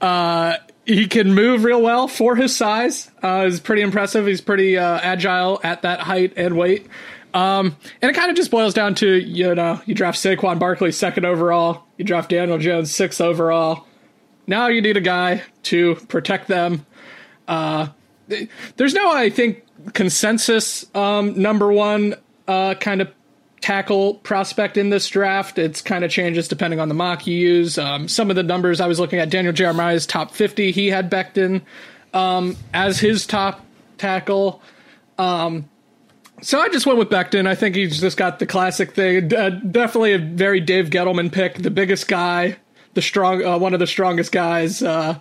[0.00, 3.10] Uh, he can move real well for his size.
[3.22, 4.26] Uh, is pretty impressive.
[4.26, 6.86] He's pretty uh, agile at that height and weight.
[7.32, 10.92] Um, and it kind of just boils down to you know you draft Saquon Barkley
[10.92, 13.86] second overall, you draft Daniel Jones sixth overall.
[14.46, 16.84] Now you need a guy to protect them.
[17.48, 17.88] Uh,
[18.76, 19.64] there's no, I think,
[19.94, 22.14] consensus um, number one
[22.46, 23.10] uh, kind of
[23.64, 25.58] tackle prospect in this draft.
[25.58, 27.78] It's kind of changes depending on the mock you use.
[27.78, 31.10] Um, some of the numbers I was looking at, Daniel Jeremiah's top 50, he had
[31.10, 31.62] Becton
[32.12, 33.64] um, as his top
[33.96, 34.60] tackle.
[35.16, 35.66] Um,
[36.42, 37.46] so I just went with Becton.
[37.46, 39.34] I think he's just got the classic thing.
[39.34, 42.58] Uh, definitely a very Dave Gettleman pick, the biggest guy,
[42.92, 44.82] the strong, uh, one of the strongest guys.
[44.82, 45.18] Uh,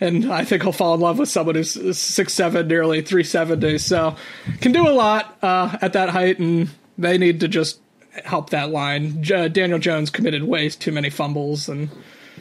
[0.00, 3.78] and I think he'll fall in love with someone who's six seven, nearly three seventy.
[3.78, 4.16] So
[4.60, 6.68] can do a lot uh, at that height, and
[6.98, 7.80] they need to just
[8.24, 9.22] help that line.
[9.22, 11.90] J- uh, Daniel Jones committed way too many fumbles and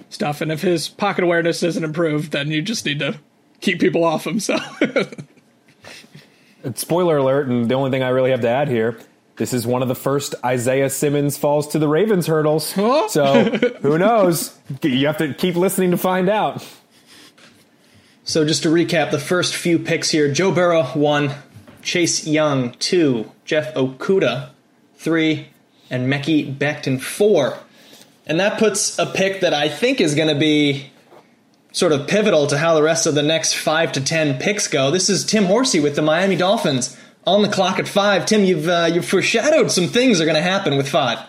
[0.10, 3.20] stuff, and if his pocket awareness isn't improved, then you just need to
[3.62, 4.40] keep people off him.
[4.40, 4.58] So.
[6.76, 8.98] Spoiler alert, and the only thing I really have to add here
[9.38, 12.72] this is one of the first Isaiah Simmons falls to the Ravens hurdles.
[12.72, 13.08] Huh?
[13.10, 13.44] So
[13.82, 14.58] who knows?
[14.82, 16.66] You have to keep listening to find out.
[18.24, 21.32] So just to recap the first few picks here Joe Burrow, one,
[21.86, 24.50] Chase Young, two, Jeff Okudah,
[24.96, 25.48] three,
[25.90, 27.60] and Mekhi Becton, four.
[28.26, 30.92] And that puts a pick that I think is going to be
[31.72, 34.90] sort of pivotal to how the rest of the next five to ten picks go.
[34.90, 38.26] This is Tim Horsey with the Miami Dolphins on the clock at five.
[38.26, 41.20] Tim, you've uh, you've foreshadowed some things are going to happen with five.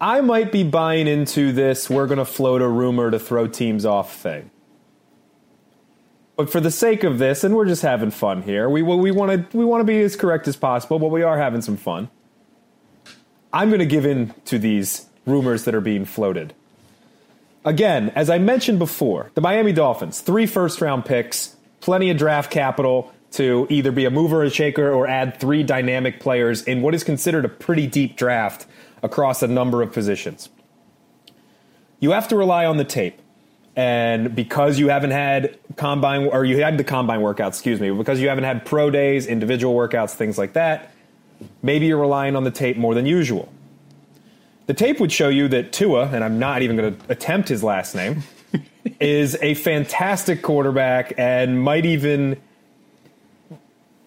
[0.00, 1.88] I might be buying into this.
[1.88, 4.50] We're going to float a rumor to throw teams off thing.
[6.36, 9.50] But for the sake of this, and we're just having fun here, we we want
[9.50, 12.10] to we want to be as correct as possible, but we are having some fun.
[13.52, 16.54] I'm going to give in to these rumors that are being floated.
[17.64, 22.50] Again, as I mentioned before, the Miami Dolphins, three first round picks, plenty of draft
[22.50, 26.82] capital to either be a mover or a shaker or add three dynamic players in
[26.82, 28.66] what is considered a pretty deep draft
[29.02, 30.48] across a number of positions.
[32.00, 33.20] You have to rely on the tape.
[33.76, 38.20] And because you haven't had combine or you had the combine workouts, excuse me, because
[38.20, 40.92] you haven't had pro days, individual workouts, things like that,
[41.62, 43.52] maybe you're relying on the tape more than usual.
[44.66, 47.64] The tape would show you that Tua, and I'm not even going to attempt his
[47.64, 48.22] last name,
[49.00, 52.40] is a fantastic quarterback and might even,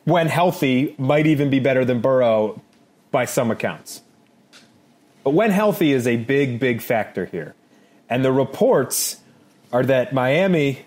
[0.05, 2.61] when healthy, might even be better than Burrow
[3.11, 4.01] by some accounts.
[5.23, 7.53] But when healthy is a big, big factor here.
[8.09, 9.19] And the reports
[9.71, 10.85] are that Miami,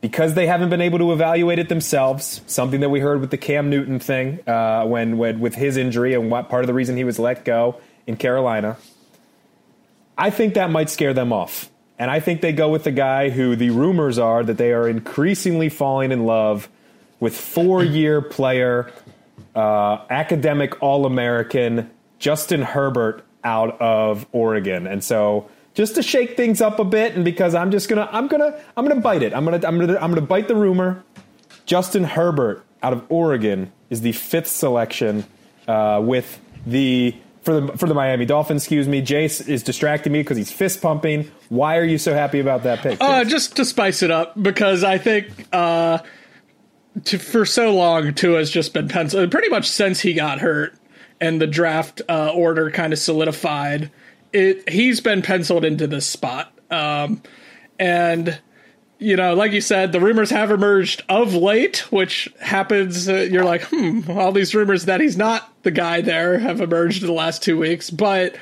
[0.00, 3.38] because they haven't been able to evaluate it themselves, something that we heard with the
[3.38, 6.96] Cam Newton thing uh, when, when with his injury and what part of the reason
[6.96, 8.76] he was let go in Carolina.
[10.16, 11.70] I think that might scare them off.
[11.98, 14.88] And I think they go with the guy who the rumors are that they are
[14.88, 16.68] increasingly falling in love
[17.20, 18.92] with four year player,
[19.54, 24.86] uh, academic All American Justin Herbert out of Oregon.
[24.86, 28.26] And so just to shake things up a bit and because I'm just gonna I'm
[28.26, 29.32] gonna I'm gonna bite it.
[29.34, 31.04] I'm gonna I'm gonna I'm gonna bite the rumor.
[31.66, 35.26] Justin Herbert out of Oregon is the fifth selection
[35.68, 38.62] uh, with the for the for the Miami Dolphins.
[38.62, 41.30] Excuse me, Jace is distracting me because he's fist pumping.
[41.50, 42.98] Why are you so happy about that pick?
[42.98, 45.98] Uh, just to spice it up because I think uh,
[47.04, 50.74] to, for so long Tua has just been penciled pretty much since he got hurt
[51.20, 53.90] and the draft uh, order kind of solidified.
[54.36, 57.22] It he's been penciled into this spot, um,
[57.78, 58.38] and
[58.98, 63.08] you know, like you said, the rumors have emerged of late, which happens.
[63.08, 67.02] Uh, you're like, hmm, all these rumors that he's not the guy there have emerged
[67.02, 67.90] in the last two weeks.
[67.90, 68.36] But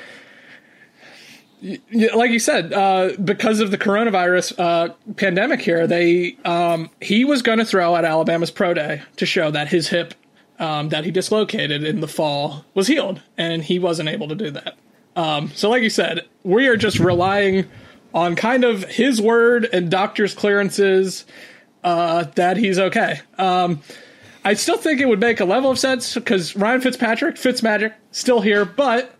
[2.13, 7.41] like you said, uh, because of the coronavirus uh, pandemic here, they um, he was
[7.41, 10.13] going to throw at Alabama's pro day to show that his hip
[10.59, 14.51] um, that he dislocated in the fall was healed, and he wasn't able to do
[14.51, 14.77] that.
[15.15, 17.67] Um, so, like you said, we are just relying
[18.13, 21.25] on kind of his word and doctor's clearances
[21.83, 23.19] uh, that he's okay.
[23.37, 23.81] Um,
[24.43, 28.41] I still think it would make a level of sense because Ryan Fitzpatrick, Fitzmagic, still
[28.41, 29.15] here, but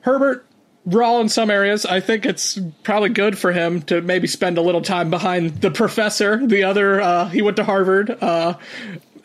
[0.00, 0.46] Herbert
[0.86, 1.84] raw in some areas.
[1.84, 5.70] I think it's probably good for him to maybe spend a little time behind the
[5.70, 6.46] professor.
[6.46, 8.10] The other, uh, he went to Harvard.
[8.10, 8.54] Uh,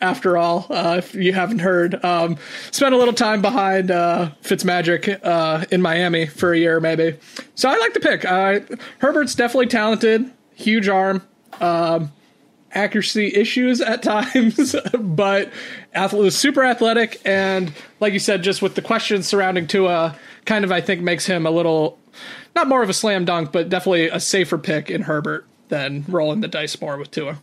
[0.04, 2.36] after all, uh, if you haven't heard, um,
[2.70, 7.16] spent a little time behind uh, Fitzmagic uh, in Miami for a year, maybe.
[7.54, 8.24] So I like the pick.
[8.24, 8.60] Uh,
[8.98, 11.22] Herbert's definitely talented, huge arm,
[11.60, 12.12] um,
[12.72, 15.50] accuracy issues at times, but
[15.94, 20.72] athlete, super athletic, and like you said, just with the questions surrounding Tua, kind of
[20.72, 21.98] I think makes him a little
[22.54, 26.40] not more of a slam dunk, but definitely a safer pick in Herbert than rolling
[26.40, 27.38] the dice more with Tua.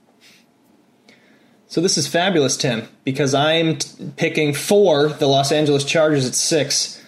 [1.72, 6.36] So this is fabulous, Tim, because I'm t- picking for the Los Angeles Chargers at
[6.36, 7.02] six,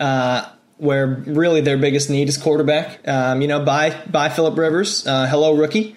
[0.00, 0.44] uh,
[0.78, 3.06] where really their biggest need is quarterback.
[3.06, 5.06] Um, you know, by by Philip Rivers.
[5.06, 5.94] Uh, hello, rookie.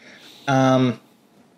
[0.47, 0.99] Um,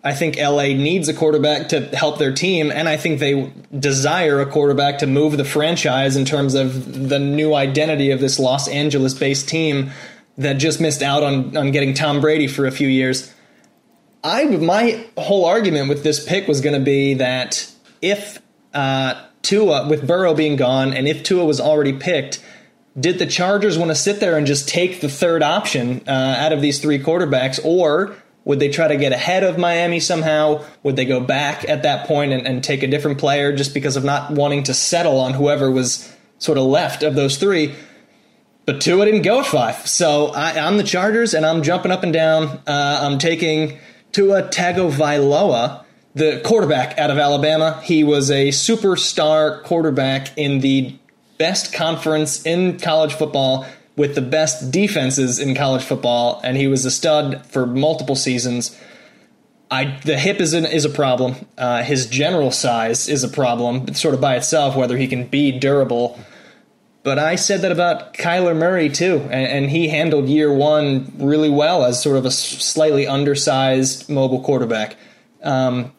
[0.02, 4.40] I think LA needs a quarterback to help their team, and I think they desire
[4.40, 8.68] a quarterback to move the franchise in terms of the new identity of this Los
[8.68, 9.90] Angeles based team
[10.38, 13.34] that just missed out on, on getting Tom Brady for a few years.
[14.24, 17.70] I my whole argument with this pick was going to be that
[18.00, 18.40] if
[18.72, 22.42] uh, Tua, with Burrow being gone, and if Tua was already picked,
[22.98, 26.52] did the Chargers want to sit there and just take the third option uh, out
[26.52, 28.16] of these three quarterbacks, or
[28.46, 30.64] would they try to get ahead of Miami somehow?
[30.82, 33.96] Would they go back at that point and, and take a different player just because
[33.96, 37.74] of not wanting to settle on whoever was sort of left of those three?
[38.64, 42.02] But Tua didn't go at five, so I, am the Chargers, and I'm jumping up
[42.02, 42.44] and down.
[42.66, 43.78] Uh, I'm taking
[44.14, 45.84] Tua Tagovailoa,
[46.14, 47.80] the quarterback out of Alabama.
[47.82, 50.96] He was a superstar quarterback in the
[51.36, 56.84] best conference in college football with the best defenses in college football, and he was
[56.84, 58.78] a stud for multiple seasons.
[59.68, 61.34] I, the hip is an, is a problem.
[61.58, 65.50] Uh, his general size is a problem, sort of by itself, whether he can be
[65.58, 66.20] durable
[67.04, 71.50] but I said that about Kyler Murray too, and, and, he handled year one really
[71.50, 74.96] well as sort of a slightly undersized mobile quarterback.
[75.42, 75.92] Um,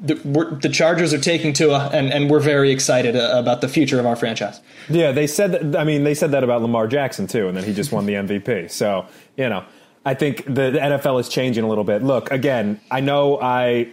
[0.00, 0.14] the,
[0.60, 4.06] the, Chargers are taking Tua, and, and we're very excited uh, about the future of
[4.06, 4.60] our franchise.
[4.88, 5.76] Yeah, they said that.
[5.80, 8.14] I mean, they said that about Lamar Jackson too, and then he just won the
[8.14, 8.70] MVP.
[8.70, 9.64] So you know,
[10.04, 12.02] I think the, the NFL is changing a little bit.
[12.02, 13.92] Look, again, I know I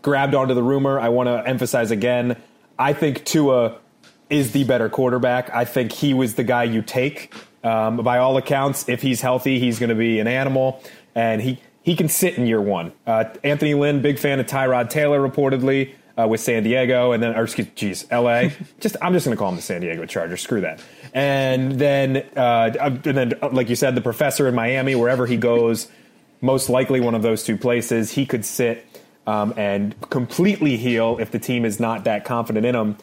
[0.00, 0.98] grabbed onto the rumor.
[0.98, 2.40] I want to emphasize again.
[2.78, 3.78] I think Tua
[4.34, 5.54] is the better quarterback.
[5.54, 7.32] I think he was the guy you take.
[7.62, 10.82] Um, by all accounts, if he's healthy, he's going to be an animal,
[11.14, 12.92] and he he can sit in year one.
[13.06, 17.36] Uh, Anthony Lynn, big fan of Tyrod Taylor, reportedly uh, with San Diego, and then
[17.36, 18.52] or excuse, geez, L.A.
[18.80, 20.42] just I'm just going to call him the San Diego Chargers.
[20.42, 20.82] Screw that.
[21.14, 25.36] And then uh, and then uh, like you said, the professor in Miami, wherever he
[25.36, 25.88] goes,
[26.40, 28.84] most likely one of those two places, he could sit
[29.28, 32.96] um, and completely heal if the team is not that confident in him.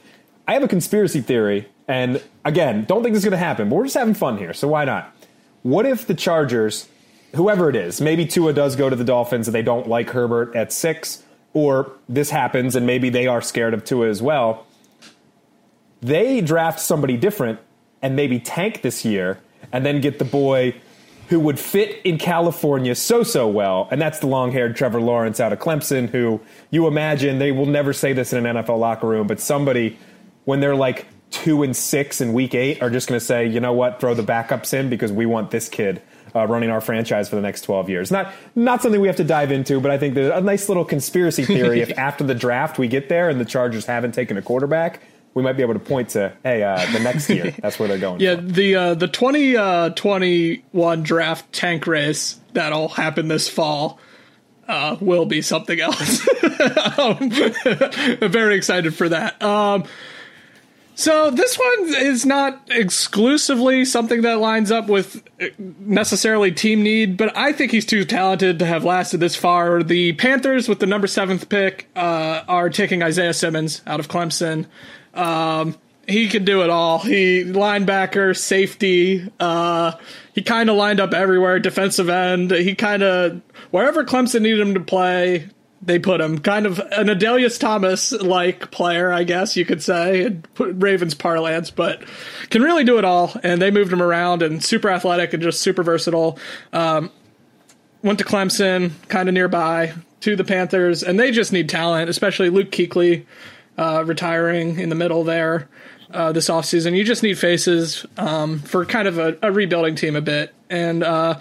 [0.52, 3.78] I have a conspiracy theory, and again, don't think this is going to happen, but
[3.78, 5.16] we're just having fun here, so why not?
[5.62, 6.90] What if the Chargers,
[7.36, 10.54] whoever it is, maybe Tua does go to the Dolphins and they don't like Herbert
[10.54, 11.24] at six,
[11.54, 14.68] or this happens and maybe they are scared of Tua as well.
[16.02, 17.62] They draft somebody different
[18.02, 19.40] and maybe tank this year
[19.72, 20.76] and then get the boy
[21.30, 25.54] who would fit in California so so well, and that's the long-haired Trevor Lawrence out
[25.54, 26.42] of Clemson, who
[26.72, 29.98] you imagine they will never say this in an NFL locker room, but somebody
[30.46, 33.60] when they're like two and six in week eight are just going to say, you
[33.60, 36.02] know what, throw the backups in because we want this kid.
[36.34, 38.10] Uh, running our franchise for the next 12 years.
[38.10, 40.86] Not not something we have to dive into, but I think there's a nice little
[40.86, 41.82] conspiracy theory.
[41.82, 45.02] if after the draft we get there and the Chargers haven't taken a quarterback,
[45.34, 47.98] we might be able to point to, hey, uh, the next year, that's where they're
[47.98, 48.22] going.
[48.22, 48.44] Yeah, for.
[48.44, 49.56] the uh, the twenty
[49.96, 54.00] twenty one draft tank race that'll happen this fall
[54.70, 56.28] uh, will be something else.
[56.98, 57.18] um,
[58.22, 59.42] I'm very excited for that.
[59.42, 59.84] Um,
[60.96, 67.18] so this one is not exclusively something that lines up with uh, necessarily team need,
[67.18, 69.84] but I think he's too talented to have lasted this far.
[69.84, 74.68] The Panthers, with the number seventh pick, uh, are taking Isaiah Simmons out of Clemson.
[75.14, 75.76] Um,
[76.08, 77.00] he could do it all.
[77.00, 79.30] He linebacker, safety.
[79.40, 79.94] Uh,
[80.34, 81.60] he kind of lined up everywhere.
[81.60, 82.52] Defensive end.
[82.52, 85.50] He kind of wherever Clemson needed him to play,
[85.82, 86.40] they put him.
[86.40, 91.72] Kind of an Adalius Thomas like player, I guess you could say, put Ravens parlance,
[91.72, 92.04] but
[92.50, 93.34] can really do it all.
[93.44, 96.38] And they moved him around and super athletic and just super versatile.
[96.72, 97.12] Um,
[98.04, 102.50] went to Clemson, kind of nearby to the Panthers, and they just need talent, especially
[102.50, 103.26] Luke Kuechly
[103.78, 105.68] uh, retiring in the middle there
[106.14, 106.96] uh, this offseason.
[106.96, 110.54] You just need faces um, for kind of a, a, rebuilding team a bit.
[110.70, 111.40] And uh,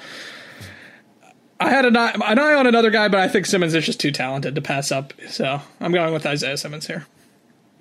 [1.60, 4.00] I had an eye, an eye on another guy, but I think Simmons is just
[4.00, 5.12] too talented to pass up.
[5.28, 7.06] So I'm going with Isaiah Simmons here.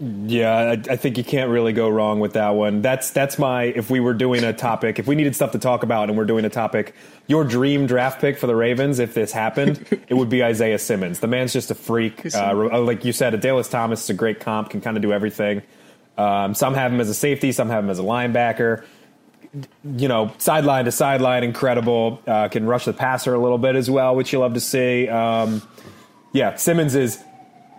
[0.02, 2.82] Yeah, I, I, think you can't really go wrong with that one.
[2.82, 5.84] That's that's my if we were doing a topic, if we needed stuff to talk
[5.84, 6.96] about and we're doing a topic,
[7.28, 11.20] your dream draft pick for the Ravens, if this happened, it would be Isaiah Simmons.
[11.20, 12.34] The man's just a freak.
[12.34, 15.64] Uh, like you said, Adalius Thomas is a great comp, can kind of do everything.
[16.18, 18.86] Um, some have him as a safety, some have him as a linebacker.
[19.84, 22.22] You know, sideline to sideline, incredible.
[22.28, 25.08] Uh, can rush the passer a little bit as well, which you love to see.
[25.08, 25.64] Um,
[26.34, 27.24] yeah, Simmons is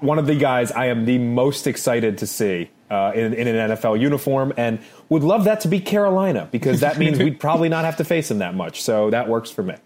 [0.01, 3.71] one of the guys I am the most excited to see uh, in, in, an
[3.71, 7.85] NFL uniform, and would love that to be Carolina because that means we'd probably not
[7.85, 8.83] have to face him that much.
[8.83, 9.77] So that works for me.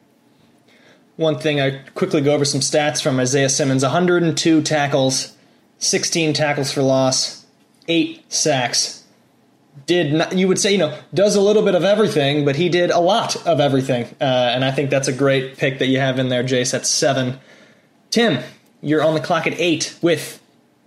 [1.17, 5.37] One thing I quickly go over some stats from Isaiah Simmons: 102 tackles,
[5.79, 7.45] 16 tackles for loss,
[7.89, 9.04] eight sacks.
[9.87, 12.69] Did not, you would say you know does a little bit of everything, but he
[12.69, 15.99] did a lot of everything, uh, and I think that's a great pick that you
[15.99, 16.73] have in there, Jace.
[16.73, 17.39] At seven,
[18.11, 18.43] Tim,
[18.81, 20.41] you're on the clock at eight with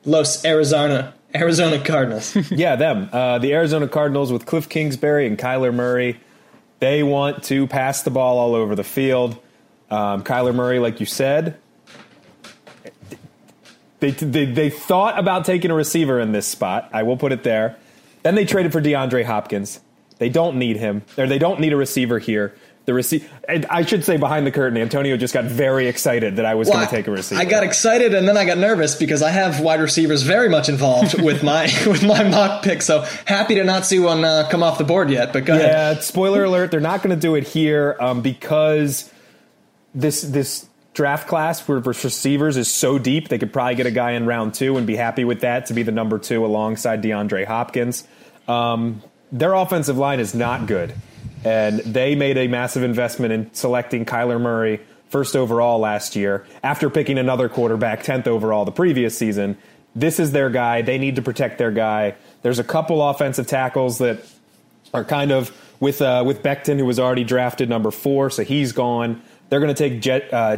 [0.05, 2.35] Los Arizona Arizona Cardinals.
[2.51, 3.09] yeah, them.
[3.11, 6.19] Uh, the Arizona Cardinals with Cliff Kingsbury and Kyler Murray.
[6.79, 9.37] They want to pass the ball all over the field.
[9.89, 11.57] Um, Kyler Murray, like you said,
[13.99, 16.89] they, they, they thought about taking a receiver in this spot.
[16.93, 17.77] I will put it there.
[18.27, 19.79] Then they traded for DeAndre Hopkins.
[20.17, 22.53] They don't need him, or they don't need a receiver here
[22.83, 23.25] the receiver.
[23.47, 26.77] I should say behind the curtain, Antonio just got very excited that I was well,
[26.77, 27.39] going to take a receiver.
[27.39, 30.67] I got excited and then I got nervous because I have wide receivers very much
[30.67, 32.81] involved with my with my mock pick.
[32.81, 35.31] So happy to not see one uh, come off the board yet.
[35.31, 36.03] But go yeah, ahead.
[36.03, 39.09] spoiler alert: they're not going to do it here um, because
[39.93, 43.27] this this draft class for, for receivers is so deep.
[43.27, 45.73] They could probably get a guy in round two and be happy with that to
[45.73, 48.07] be the number two alongside DeAndre Hopkins.
[48.47, 50.93] Um, their offensive line is not good
[51.43, 56.89] and they made a massive investment in selecting Kyler Murray first overall last year after
[56.89, 59.57] picking another quarterback 10th overall the previous season.
[59.95, 60.81] This is their guy.
[60.81, 62.15] They need to protect their guy.
[62.41, 64.25] There's a couple offensive tackles that
[64.93, 68.71] are kind of with uh, with Becton, who was already drafted number four, so he's
[68.71, 69.21] gone.
[69.49, 70.57] They're going to take uh,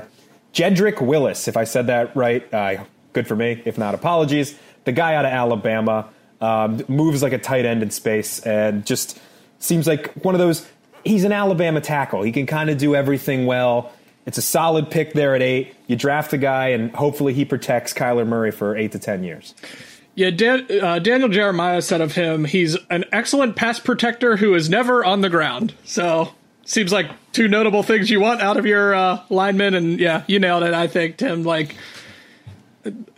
[0.53, 2.51] Jedrick Willis, if I said that right.
[2.53, 2.83] Uh,
[3.13, 3.61] good for me.
[3.65, 4.57] If not, apologies.
[4.85, 6.09] The guy out of Alabama
[6.41, 9.19] um, moves like a tight end in space and just
[9.59, 10.65] seems like one of those.
[11.03, 12.21] He's an Alabama tackle.
[12.23, 13.91] He can kind of do everything well.
[14.25, 15.73] It's a solid pick there at eight.
[15.87, 19.55] You draft a guy, and hopefully he protects Kyler Murray for eight to ten years.
[20.13, 24.69] Yeah, Dan, uh, Daniel Jeremiah said of him, he's an excellent pass protector who is
[24.69, 25.73] never on the ground.
[25.85, 26.33] So
[26.65, 29.73] seems like two notable things you want out of your uh, lineman.
[29.73, 30.73] And yeah, you nailed it.
[30.73, 31.43] I think Tim.
[31.43, 31.75] Like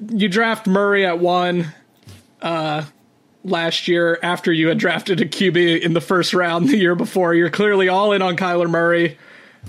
[0.09, 1.73] you draft Murray at one.
[2.41, 2.85] Uh,
[3.43, 7.33] last year after you had drafted a QB in the first round the year before.
[7.33, 9.17] You're clearly all in on Kyler Murray.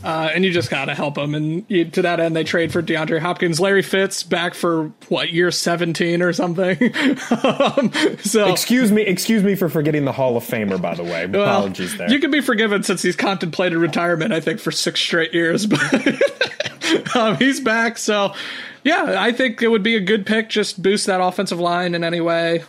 [0.03, 1.35] Uh, and you just got to help him.
[1.35, 3.61] And you, to that end, they trade for DeAndre Hopkins.
[3.61, 6.79] Larry Fitz back for what year seventeen or something.
[7.45, 10.81] um, so excuse me, excuse me for forgetting the Hall of Famer.
[10.81, 12.11] By the way, apologies there.
[12.11, 14.33] You can be forgiven since he's contemplated retirement.
[14.33, 17.99] I think for six straight years, but um, he's back.
[17.99, 18.35] So
[18.83, 20.49] yeah, I think it would be a good pick.
[20.49, 22.65] Just boost that offensive line in any way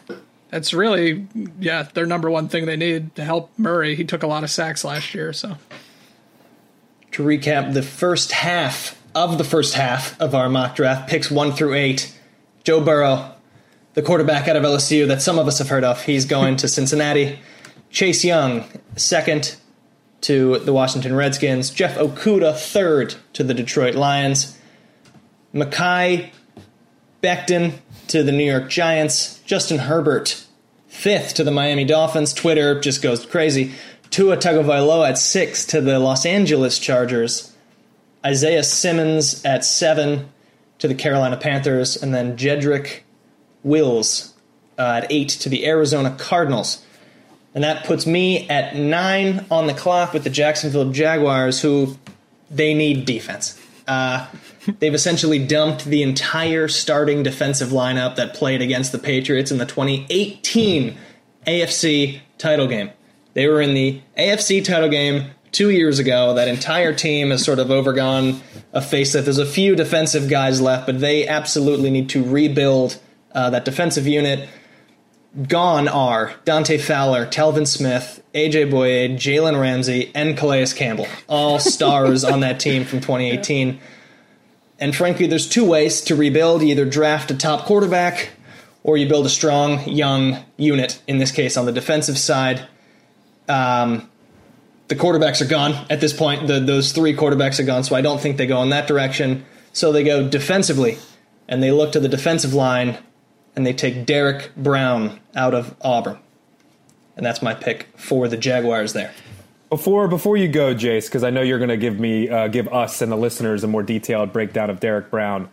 [0.53, 1.27] that's really
[1.59, 3.95] yeah their number one thing they need to help Murray.
[3.95, 5.57] He took a lot of sacks last year, so.
[7.11, 11.51] to recap the first half of the first half of our mock draft, picks one
[11.51, 12.15] through eight.
[12.63, 13.33] Joe Burrow,
[13.95, 16.67] the quarterback out of LSU that some of us have heard of, he's going to
[16.67, 17.39] Cincinnati.
[17.89, 18.63] Chase Young,
[18.95, 19.55] second
[20.21, 21.69] to the Washington Redskins.
[21.69, 24.57] Jeff Okudah, third to the Detroit Lions.
[25.53, 26.29] Mekhi
[27.21, 27.73] Becton
[28.07, 29.39] to the New York Giants.
[29.45, 30.42] Justin Herbert,
[30.93, 32.33] fifth to the Miami Dolphins.
[32.33, 33.73] Twitter just goes crazy.
[34.11, 37.53] Tua Tagovailoa at six to the Los Angeles Chargers.
[38.23, 40.29] Isaiah Simmons at seven
[40.77, 43.01] to the Carolina Panthers, and then Jedrick
[43.63, 44.33] Wills
[44.77, 46.85] uh, at eight to the Arizona Cardinals.
[47.55, 51.97] And that puts me at nine on the clock with the Jacksonville Jaguars, who
[52.49, 53.59] they need defense.
[53.87, 54.27] Uh,
[54.80, 59.66] they've essentially dumped the entire starting defensive lineup that played against the Patriots in the
[59.66, 60.97] 2018
[61.47, 62.91] AFC title game.
[63.34, 66.34] They were in the AFC title game two years ago.
[66.34, 68.41] That entire team has sort of overgone
[68.74, 69.24] a facelift.
[69.24, 72.99] There's a few defensive guys left, but they absolutely need to rebuild
[73.34, 74.49] uh, that defensive unit.
[75.47, 82.24] Gone are Dante Fowler, Telvin Smith, AJ Bouye, Jalen Ramsey, and Calais Campbell, all stars
[82.24, 83.80] on that team from 2018.
[84.80, 88.32] And frankly, there's two ways to rebuild: you either draft a top quarterback,
[88.84, 91.01] or you build a strong young unit.
[91.07, 92.67] In this case, on the defensive side,
[93.47, 94.09] um,
[94.88, 96.47] the quarterbacks are gone at this point.
[96.47, 99.45] The, those three quarterbacks are gone, so I don't think they go in that direction.
[99.71, 100.97] So they go defensively,
[101.47, 102.97] and they look to the defensive line
[103.55, 106.17] and they take Derrick Brown out of Auburn.
[107.15, 109.13] And that's my pick for the Jaguars there.
[109.74, 112.67] Before before you go, Jace, because I know you're going to give me uh, give
[112.67, 115.49] us and the listeners a more detailed breakdown of Derrick Brown.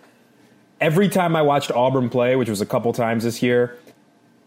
[0.79, 3.79] Every time I watched Auburn play, which was a couple times this year,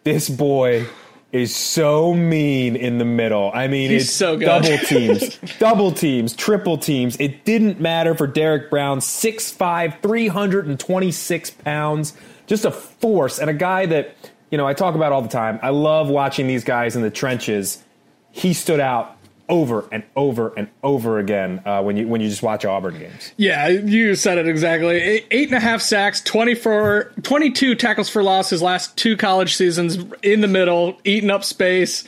[0.03, 0.85] this boy
[1.31, 3.49] is so mean in the middle.
[3.51, 4.45] I mean, He's it's so good.
[4.45, 7.17] double teams, double teams, triple teams.
[7.19, 12.13] It didn't matter for Derrick Brown, 6'5", 326 pounds
[12.45, 14.15] just a force and a guy that
[14.51, 15.57] you know I talk about all the time.
[15.63, 17.83] I love watching these guys in the trenches.
[18.29, 19.17] He stood out
[19.49, 23.33] over and over and over again uh, when you when you just watch Auburn games.
[23.37, 24.95] Yeah, you said it exactly.
[24.95, 29.55] Eight, eight and a half sacks, 24, 22 tackles for loss his last two college
[29.55, 32.03] seasons in the middle, eating up space.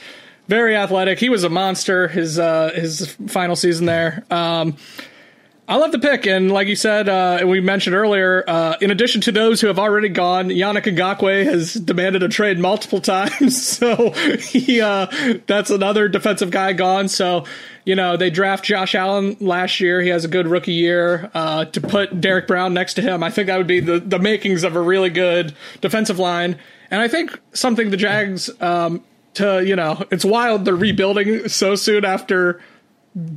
[0.48, 1.20] Very athletic.
[1.20, 4.24] He was a monster his uh, his final season there.
[4.30, 4.78] Um,
[5.68, 9.22] I love the pick, and like you said, uh, we mentioned earlier, uh, in addition
[9.22, 13.66] to those who have already gone, Yannick Ngakoue has demanded a trade multiple times.
[13.66, 15.08] So he, uh,
[15.48, 17.08] that's another defensive guy gone.
[17.08, 17.46] So
[17.84, 21.32] you know they draft Josh Allen last year; he has a good rookie year.
[21.34, 24.20] Uh, to put Derrick Brown next to him, I think that would be the the
[24.20, 26.60] makings of a really good defensive line.
[26.92, 29.04] And I think something the Jags, um,
[29.34, 32.62] to you know, it's wild they're rebuilding so soon after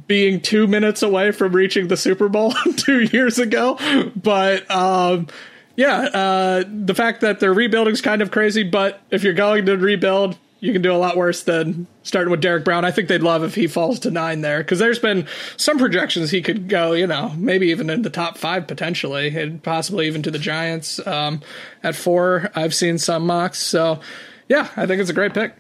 [0.07, 3.79] being two minutes away from reaching the Super Bowl two years ago.
[4.17, 5.29] But um,
[5.77, 8.65] yeah, uh, the fact that they're rebuilding is kind of crazy.
[8.65, 12.41] But if you're going to rebuild, you can do a lot worse than starting with
[12.41, 12.85] Derrick Brown.
[12.85, 16.33] I think they'd love if he falls to nine there because there's been some projections
[16.33, 20.23] he could go, you know, maybe even in the top five potentially, and possibly even
[20.25, 21.41] to the Giants um,
[21.85, 22.51] at four.
[22.57, 23.61] I've seen some mocks.
[23.61, 24.01] So
[24.49, 25.55] yeah, I think it's a great pick.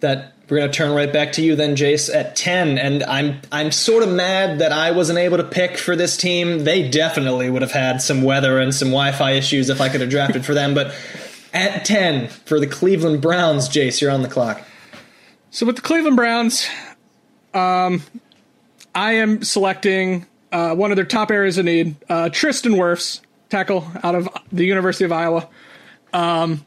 [0.00, 2.78] That we're gonna turn right back to you then, Jace, at ten.
[2.78, 6.64] And I'm I'm sort of mad that I wasn't able to pick for this team.
[6.64, 10.10] They definitely would have had some weather and some Wi-Fi issues if I could have
[10.10, 10.74] drafted for them.
[10.74, 10.94] But
[11.52, 14.62] at ten for the Cleveland Browns, Jace, you're on the clock.
[15.50, 16.68] So with the Cleveland Browns,
[17.54, 18.02] um,
[18.94, 23.86] I am selecting uh, one of their top areas of need, uh, Tristan Wirfs, tackle
[24.02, 25.48] out of the University of Iowa.
[26.12, 26.64] Um,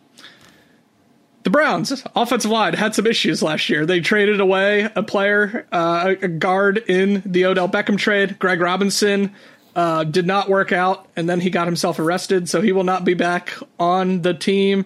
[1.44, 3.86] the Browns offensive line had some issues last year.
[3.86, 8.38] They traded away a player, uh, a guard in the Odell Beckham trade.
[8.38, 9.34] Greg Robinson
[9.76, 13.06] uh, did not work out, and then he got himself arrested, so he will not
[13.06, 14.86] be back on the team.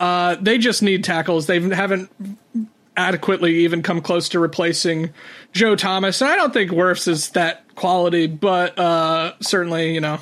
[0.00, 1.46] Uh, they just need tackles.
[1.46, 2.10] They haven't
[2.96, 5.10] adequately even come close to replacing
[5.52, 6.20] Joe Thomas.
[6.20, 10.18] And I don't think Wirfs is that quality, but uh, certainly, you know,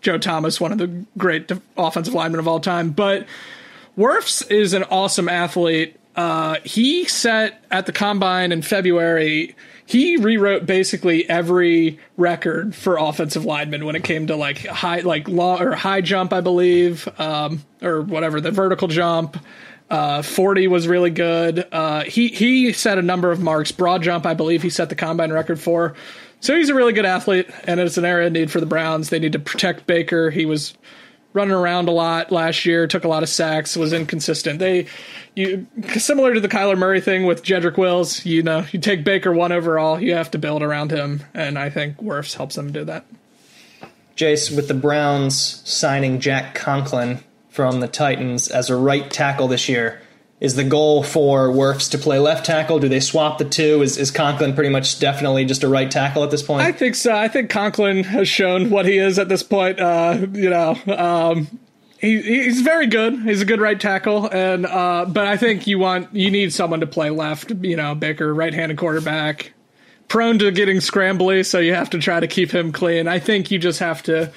[0.00, 2.90] Joe Thomas, one of the great offensive linemen of all time.
[2.90, 3.26] But
[3.96, 5.96] Wirfs is an awesome athlete.
[6.16, 9.56] Uh, he set at the combine in February.
[9.86, 15.28] He rewrote basically every record for offensive linemen when it came to like high, like
[15.28, 19.36] law or high jump, I believe, um, or whatever the vertical jump.
[19.90, 21.66] Uh, 40 was really good.
[21.70, 23.70] Uh, he he set a number of marks.
[23.70, 25.94] Broad jump, I believe, he set the combine record for.
[26.40, 29.10] So he's a really good athlete, and it's an area need for the Browns.
[29.10, 30.30] They need to protect Baker.
[30.30, 30.74] He was
[31.34, 34.60] running around a lot last year, took a lot of sacks, was inconsistent.
[34.60, 34.86] They,
[35.34, 35.66] you
[35.96, 38.24] similar to the Kyler Murray thing with Jedrick Wills.
[38.24, 41.68] You know, you take Baker one overall, you have to build around him, and I
[41.68, 43.04] think Wirfs helps them do that.
[44.16, 47.18] Jace, with the Browns signing Jack Conklin
[47.50, 50.00] from the Titans as a right tackle this year,
[50.44, 52.78] is the goal for Wirfs to play left tackle?
[52.78, 53.80] Do they swap the two?
[53.80, 56.60] Is, is Conklin pretty much definitely just a right tackle at this point?
[56.60, 57.16] I think so.
[57.16, 59.80] I think Conklin has shown what he is at this point.
[59.80, 61.58] Uh, you know, um,
[61.98, 63.22] he, he's very good.
[63.22, 66.80] He's a good right tackle, and uh, but I think you want you need someone
[66.80, 67.50] to play left.
[67.50, 69.54] You know, Baker, right-handed quarterback,
[70.08, 73.08] prone to getting scrambly, so you have to try to keep him clean.
[73.08, 74.30] I think you just have to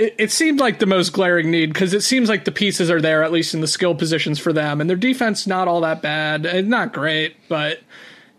[0.00, 3.02] it, it seemed like the most glaring need because it seems like the pieces are
[3.02, 6.00] there at least in the skill positions for them, and their defense not all that
[6.00, 7.80] bad, and not great, but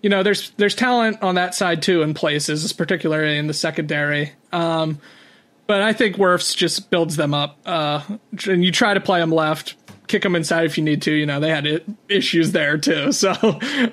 [0.01, 4.31] you know there's there's talent on that side too in places, particularly in the secondary.
[4.51, 4.99] Um,
[5.67, 8.01] but I think Wirfs just builds them up, uh,
[8.47, 9.75] and you try to play them left,
[10.07, 11.11] kick them inside if you need to.
[11.11, 13.29] You know they had issues there too, so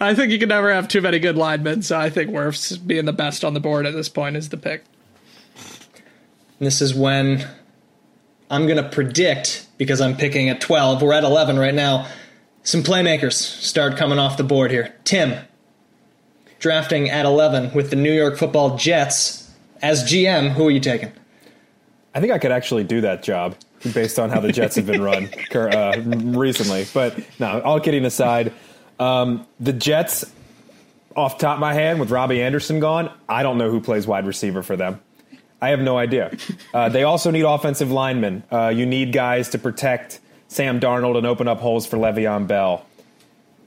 [0.00, 1.82] I think you can never have too many good linemen.
[1.82, 4.56] So I think Wirfs being the best on the board at this point is the
[4.56, 4.84] pick.
[6.58, 7.46] This is when
[8.50, 12.08] I'm going to predict, because I'm picking at 12, we're at 11 right now,
[12.62, 14.94] some playmakers start coming off the board here.
[15.04, 15.44] Tim,
[16.58, 19.50] drafting at 11 with the New York football Jets
[19.80, 21.12] as GM, who are you taking?
[22.14, 23.54] I think I could actually do that job
[23.92, 26.86] based on how the Jets have been run uh, recently.
[26.92, 28.52] But no, all kidding aside,
[28.98, 30.24] um, the Jets,
[31.14, 34.26] off top of my head, with Robbie Anderson gone, I don't know who plays wide
[34.26, 35.00] receiver for them.
[35.60, 36.36] I have no idea.
[36.74, 38.42] Uh, they also need offensive linemen.
[38.52, 42.84] Uh, you need guys to protect Sam Darnold and open up holes for Le'Veon Bell.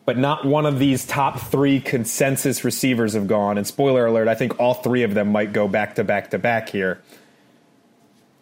[0.05, 3.57] But not one of these top three consensus receivers have gone.
[3.57, 6.37] And spoiler alert, I think all three of them might go back to back to
[6.37, 7.01] back here.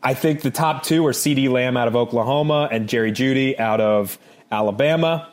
[0.04, 3.82] I think the top two are CeeDee Lamb out of Oklahoma and Jerry Jeudy out
[3.82, 4.20] of
[4.52, 5.30] Alabama.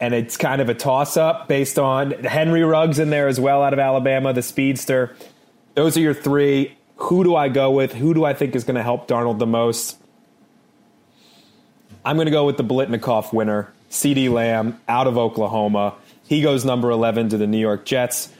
[0.00, 3.62] And it's kind of a toss up based on Henry Ruggs in there as well
[3.62, 5.14] out of Alabama, the speedster.
[5.74, 6.76] Those are your three.
[7.02, 7.94] Who do I go with?
[7.94, 9.96] Who do I think is going to help Darnold the most?
[12.04, 15.94] I'm going to go with the Biletnikoff winner, CeeDee Lamb out of Oklahoma.
[16.26, 18.32] He goes number 11 to the New York Jets.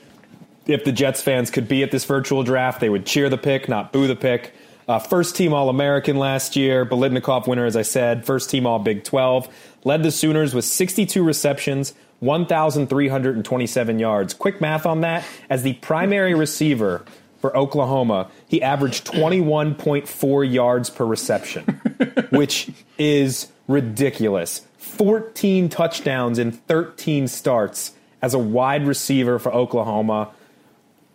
[0.66, 3.68] If the Jets fans could be at this virtual draft, they would cheer the pick,
[3.68, 4.54] not boo the pick.
[4.86, 6.84] Uh, first team All American last year.
[6.84, 8.26] Biletnikoff winner, as I said.
[8.26, 9.48] First team All Big 12.
[9.84, 14.34] Led the Sooners with 62 receptions, 1,327 yards.
[14.34, 15.24] Quick math on that.
[15.48, 17.04] As the primary receiver
[17.41, 21.64] for Oklahoma, he averaged 21.4 yards per reception,
[22.30, 24.66] which is ridiculous.
[24.78, 30.30] 14 touchdowns in 13 starts as a wide receiver for Oklahoma.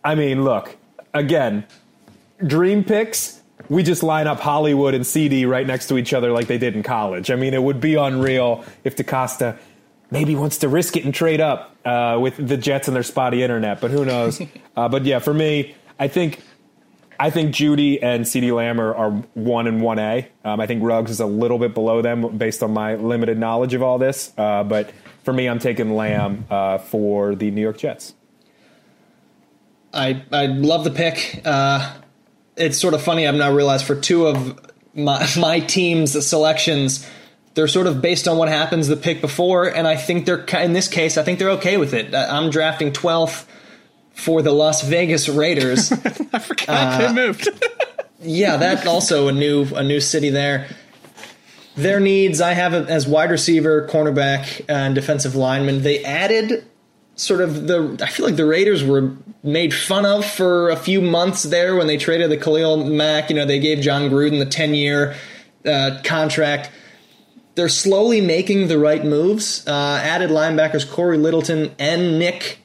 [0.04, 0.76] I mean, look,
[1.14, 1.66] again,
[2.46, 6.48] dream picks, we just line up Hollywood and CeeDee right next to each other like
[6.48, 7.32] they did in college.
[7.32, 9.58] I mean, it would be unreal if DeCosta
[10.12, 13.44] maybe wants to risk it and trade up uh, with the Jets and their spotty
[13.44, 14.42] internet, but who knows?
[14.78, 16.41] uh, but yeah, for me, I think
[17.20, 20.28] I think Jeudy and CeeDee Lamb are, are one and one A.
[20.43, 23.74] Um, I think Ruggs is a little bit below them based on my limited knowledge
[23.74, 24.34] of all this.
[24.38, 24.91] Uh, but
[25.24, 28.14] for me, I'm taking Lamb uh, for the New York Jets.
[29.93, 31.41] I I love the pick.
[31.46, 31.93] Uh,
[32.58, 33.28] it's sort of funny.
[33.28, 34.60] I've now realized for two of
[34.93, 37.10] my my team's selections,
[37.54, 40.74] they're sort of based on what happens the pick before, and I think they're in
[40.74, 41.18] this case.
[41.18, 42.14] I think they're okay with it.
[42.14, 43.46] I'm drafting 12th
[44.16, 45.91] for the Las Vegas Raiders.
[46.34, 47.47] I forgot uh, they moved.
[48.22, 50.68] yeah, that also a new a new city there.
[51.76, 55.84] Their needs I have as wide receiver, cornerback, and defensive lineman.
[55.84, 56.66] They added
[57.16, 57.97] sort of the.
[58.01, 59.13] I feel like the Raiders were
[59.43, 63.30] made fun of for a few months there when they traded the Khalil Mack.
[63.30, 65.16] You know, they gave Jon Gruden the ten year
[65.66, 66.72] uh, contract.
[67.55, 69.66] They're slowly making the right moves.
[69.68, 72.59] Uh, added linebackers Cory Littleton and Nick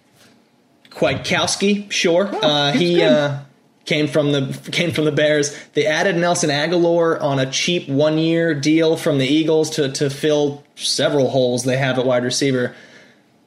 [1.00, 2.28] Kwiatkowski, sure.
[2.30, 3.38] Oh, uh, he uh,
[3.86, 5.56] came from the came from the Bears.
[5.72, 10.10] They added Nelson Agholor on a cheap one year deal from the Eagles to to
[10.10, 12.74] fill several holes they have at wide receiver.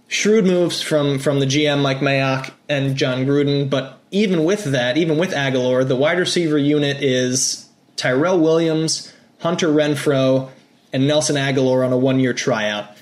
[0.07, 4.97] Shrewd moves from from the GM Mike Mayock and Jon Gruden, but even with that,
[4.97, 10.49] even with Agholor, the wide receiver unit is Tyrell Williams, Hunter Renfrow,
[10.91, 12.97] and Nelson Agholor on a one year tryout.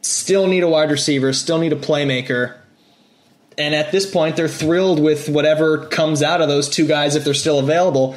[0.00, 2.54] Still need a wide receiver, still need a playmaker
[3.58, 7.24] and at this point, they're thrilled with whatever comes out of those two guys if
[7.24, 8.16] they're still available.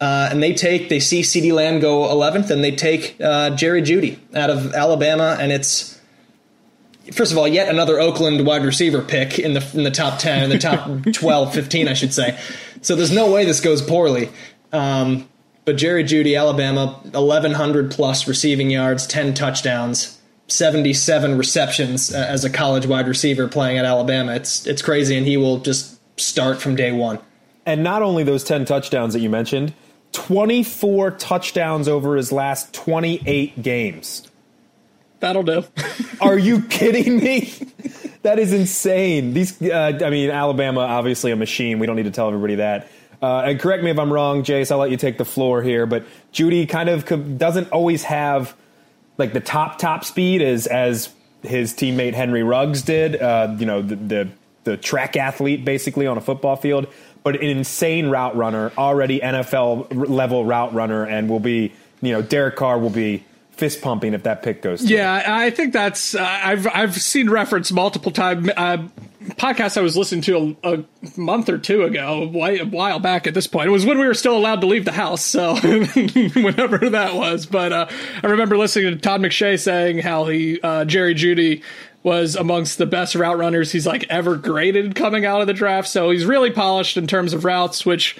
[0.00, 3.82] Uh, and they take they see CeeDee Lamb go 11th, and they take uh, Jerry
[3.82, 6.00] Jeudy out of Alabama, and it's
[7.12, 10.42] first of all yet another Oakland wide receiver pick in the in the top 10
[10.44, 12.38] in the top 12 15 I should say.
[12.80, 14.28] So there's no way this goes poorly.
[14.72, 15.28] Um,
[15.64, 20.18] But Jerry Jeudy, Alabama, 1,100 plus receiving yards, 10 touchdowns,
[20.48, 24.34] 77 receptions uh, as a college wide receiver playing at Alabama.
[24.34, 27.18] It's it's crazy, and he will just start from day one.
[27.64, 29.72] And not only those 10 touchdowns that you mentioned,
[30.12, 34.28] 24 touchdowns over his last 28 games.
[35.20, 35.64] That'll do.
[36.20, 37.52] Are you kidding me?
[38.22, 39.32] that is insane.
[39.32, 41.78] These, uh, I mean, Alabama obviously a machine.
[41.78, 42.88] We don't need to tell everybody that.
[43.22, 44.72] Uh, and correct me if I'm wrong, Jace.
[44.72, 45.86] I'll let you take the floor here.
[45.86, 48.56] But Jeudy kind of doesn't always have
[49.22, 51.08] like the top top speed as as
[51.42, 53.20] his teammate Henry Ruggs did.
[53.20, 54.28] Uh, you know, the, the
[54.64, 56.88] the track athlete basically on a football field,
[57.22, 62.20] but an insane route runner, already NFL level route runner, and will be you know
[62.20, 64.82] Derek Carr will be fist pumping if that pick goes.
[64.82, 68.50] Yeah, I think that's uh, I've I've seen reference multiple times.
[68.56, 68.88] Uh,
[69.30, 70.84] podcast I was listening to a, a,
[71.16, 73.68] month or two ago, a while back at this point.
[73.68, 77.46] It was when we were still allowed to leave the house, so whenever that was.
[77.46, 77.86] But uh,
[78.22, 81.62] I remember listening to Todd McShay saying how he uh, Jerry Jeudy
[82.02, 85.88] was amongst the best route runners he's like ever graded coming out of the draft.
[85.88, 88.16] So he's really polished in terms of routes, which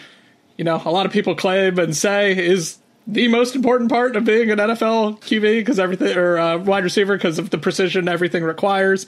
[0.57, 4.24] you know a lot of people claim and say is the most important part of
[4.24, 8.44] being an NFL QB because everything or uh, wide receiver because of the precision everything
[8.44, 9.07] requires.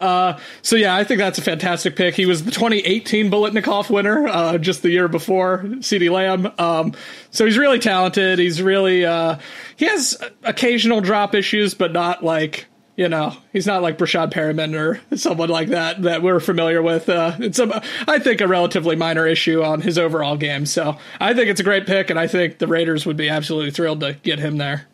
[0.00, 2.14] Uh, so yeah, I think that's a fantastic pick.
[2.14, 6.52] He was the 2018 Biletnikoff winner uh, just the year before CeeDee Lamb.
[6.58, 6.94] Um,
[7.30, 8.38] so he's really talented.
[8.38, 9.38] He's really uh,
[9.76, 12.66] he has occasional drop issues, but not like
[12.96, 17.08] you know, he's not like Breshad Perriman or someone like that that we're familiar with.
[17.08, 20.64] Uh, it's a, I think a relatively minor issue on his overall game.
[20.66, 23.72] So I think it's a great pick, and I think the Raiders would be absolutely
[23.72, 24.86] thrilled to get him there.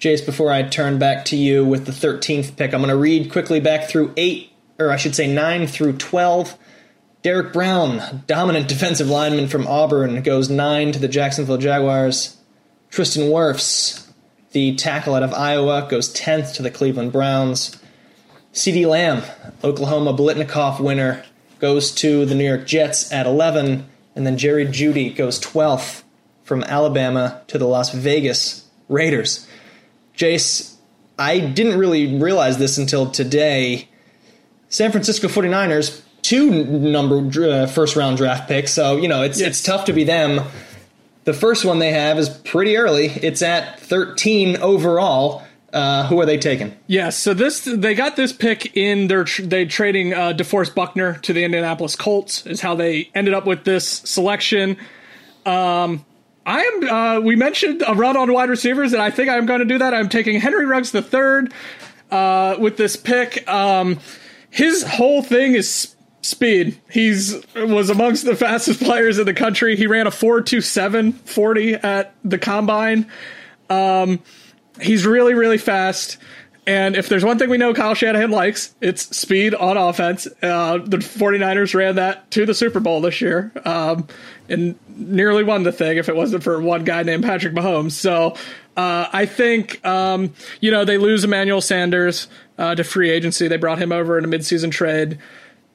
[0.00, 3.30] Jace, before I turn back to you with the 13th pick, I'm going to read
[3.32, 6.58] quickly back through eight, or I should say nine through 12.
[7.22, 12.36] Derrick Brown, dominant defensive lineman from Auburn, goes nine to the Jacksonville Jaguars.
[12.90, 14.05] Tristan Wirfs,
[14.56, 17.78] the tackle out of Iowa goes 10th to the Cleveland Browns.
[18.54, 19.22] CeeDee Lamb,
[19.62, 21.22] Oklahoma Biletnikoff winner,
[21.58, 23.86] goes to the New York Jets at 11.
[24.14, 26.04] And then Jerry Jeudy goes 12th
[26.42, 29.46] from Alabama to the Las Vegas Raiders.
[30.16, 30.76] Jace,
[31.18, 33.90] I didn't really realize this until today.
[34.70, 39.48] San Francisco 49ers, two number uh, first round draft picks, so you know it's yes.
[39.48, 40.40] it's tough to be them.
[41.26, 43.06] The first one they have is pretty early.
[43.06, 45.42] It's at 13 overall.
[45.72, 46.68] Uh, who are they taking?
[46.68, 51.18] Yes, yeah, so this they got this pick in their they trading uh, DeForest Buckner
[51.18, 54.78] to the Indianapolis Colts is how they ended up with this selection.
[55.44, 56.06] Um,
[56.46, 56.88] I am.
[56.88, 59.78] Uh, we mentioned a run on wide receivers, and I think I'm going to do
[59.78, 59.92] that.
[59.92, 61.52] I'm taking Henry Ruggs the third
[62.12, 63.46] uh, with this pick.
[63.48, 63.98] Um,
[64.48, 65.95] his whole thing is
[66.26, 66.78] speed.
[66.90, 69.76] He's was amongst the fastest players in the country.
[69.76, 73.10] He ran a 4.27 40 at the combine.
[73.70, 74.22] Um,
[74.80, 76.18] he's really really fast.
[76.68, 80.26] And if there's one thing we know Kyle Shanahan likes, it's speed on offense.
[80.42, 84.08] Uh, the 49ers ran that to the Super Bowl this year um,
[84.48, 87.92] and nearly won the thing if it wasn't for one guy named Patrick Mahomes.
[87.92, 88.34] So
[88.76, 92.26] uh, I think, um, you know, they lose Emmanuel Sanders
[92.58, 93.46] uh, to free agency.
[93.46, 95.18] They brought him over in a midseason trade.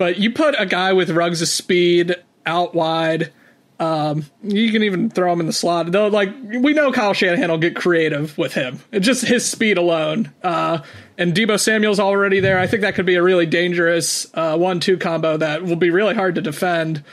[0.01, 3.31] But you put a guy with Ruggs' speed out wide.
[3.79, 5.91] Um, you can even throw him in the slot.
[5.91, 8.79] Though, like we know, Kyle Shanahan will get creative with him.
[8.91, 10.33] It's just his speed alone.
[10.41, 10.79] Uh,
[11.19, 12.57] and Deebo Samuel's already there.
[12.57, 16.15] I think that could be a really dangerous uh, one-two combo that will be really
[16.15, 17.03] hard to defend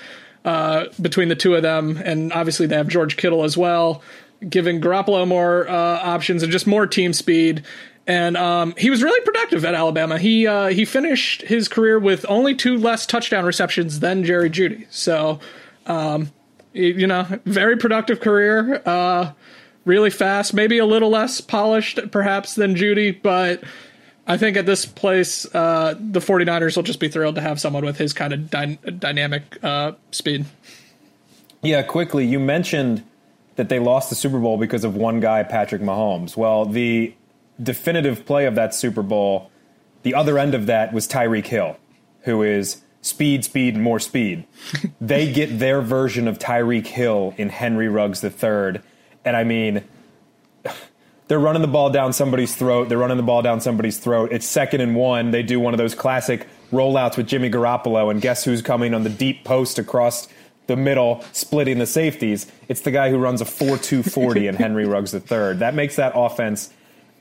[0.47, 1.99] uh, between the two of them.
[2.03, 4.03] And obviously, they have George Kittle as well,
[4.49, 7.67] giving Garoppolo more uh, options and just more team speed
[8.09, 10.19] and um, he was really productive at Alabama.
[10.19, 14.87] He uh, he finished his career with only two less touchdown receptions than Jerry Jeudy.
[14.91, 15.39] So,
[15.87, 16.33] um,
[16.73, 18.83] you know, very productive career.
[18.85, 19.33] Uh,
[19.85, 23.63] really fast, maybe a little less polished, perhaps, than Jeudy, but
[24.27, 27.85] I think at this place, uh, the 49ers will just be thrilled to have someone
[27.87, 30.45] with his kind of dy- dynamic uh, speed.
[31.63, 33.03] Yeah, quickly, you mentioned
[33.57, 36.37] that they lost the Super Bowl because of one guy, Patrick Mahomes.
[36.37, 37.15] Well, the
[37.63, 39.51] definitive play of that Super Bowl,
[40.03, 41.77] the other end of that was Tyreek Hill,
[42.23, 44.47] who is speed, speed, and more speed.
[45.01, 48.81] they get their version of Tyreek Hill in Henry Ruggs III.
[49.25, 49.85] And I mean,
[51.29, 52.89] they're running the ball down somebody's throat.
[52.89, 54.31] They're running the ball down somebody's throat.
[54.33, 55.31] It's second and one.
[55.31, 59.03] They do one of those classic rollouts with Jimmy Garoppolo, and guess who's coming on
[59.03, 60.29] the deep post across
[60.67, 62.47] the middle, splitting the safeties?
[62.69, 65.55] It's the guy who runs a 4 2 40 in Henry Ruggs III.
[65.55, 66.73] That makes that offense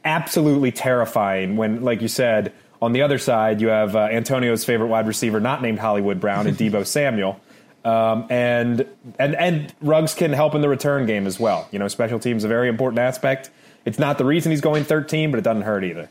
[0.08, 4.88] absolutely terrifying when, like you said, on the other side, you have uh, Antonio's favorite
[4.88, 7.40] wide receiver, not named Hollywood Brown, and Deebo Samuel.
[7.86, 8.86] Um, and
[9.18, 11.68] and and Ruggs can help in the return game as well.
[11.72, 13.50] You know, special teams are a very important aspect.
[13.86, 16.10] It's not the reason he's going 13, but it doesn't hurt either.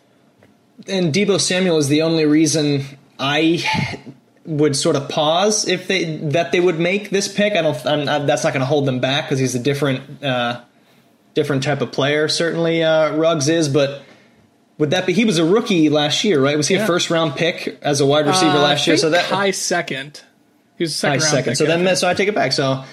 [0.89, 2.85] And Deebo Samuel is the only reason
[3.19, 3.63] I
[4.47, 7.55] would sort of pause if they that they would make this pick.
[7.55, 7.87] I don't.
[7.87, 10.63] I'm, I, that's not going to hold them back because he's a different uh,
[11.37, 12.27] different type of player.
[12.27, 14.03] Certainly, uh, Ruggs is, but.
[14.79, 15.15] Would that be?
[15.15, 16.55] He was a rookie last year, right?
[16.55, 16.83] Was he Yeah.
[16.85, 18.99] a first round pick as a wide receiver Uh, last year?
[18.99, 20.21] So that high second.
[20.77, 21.51] He was a second high round second.
[21.53, 22.53] pick, So I then, so I take it back.
[22.53, 22.85] So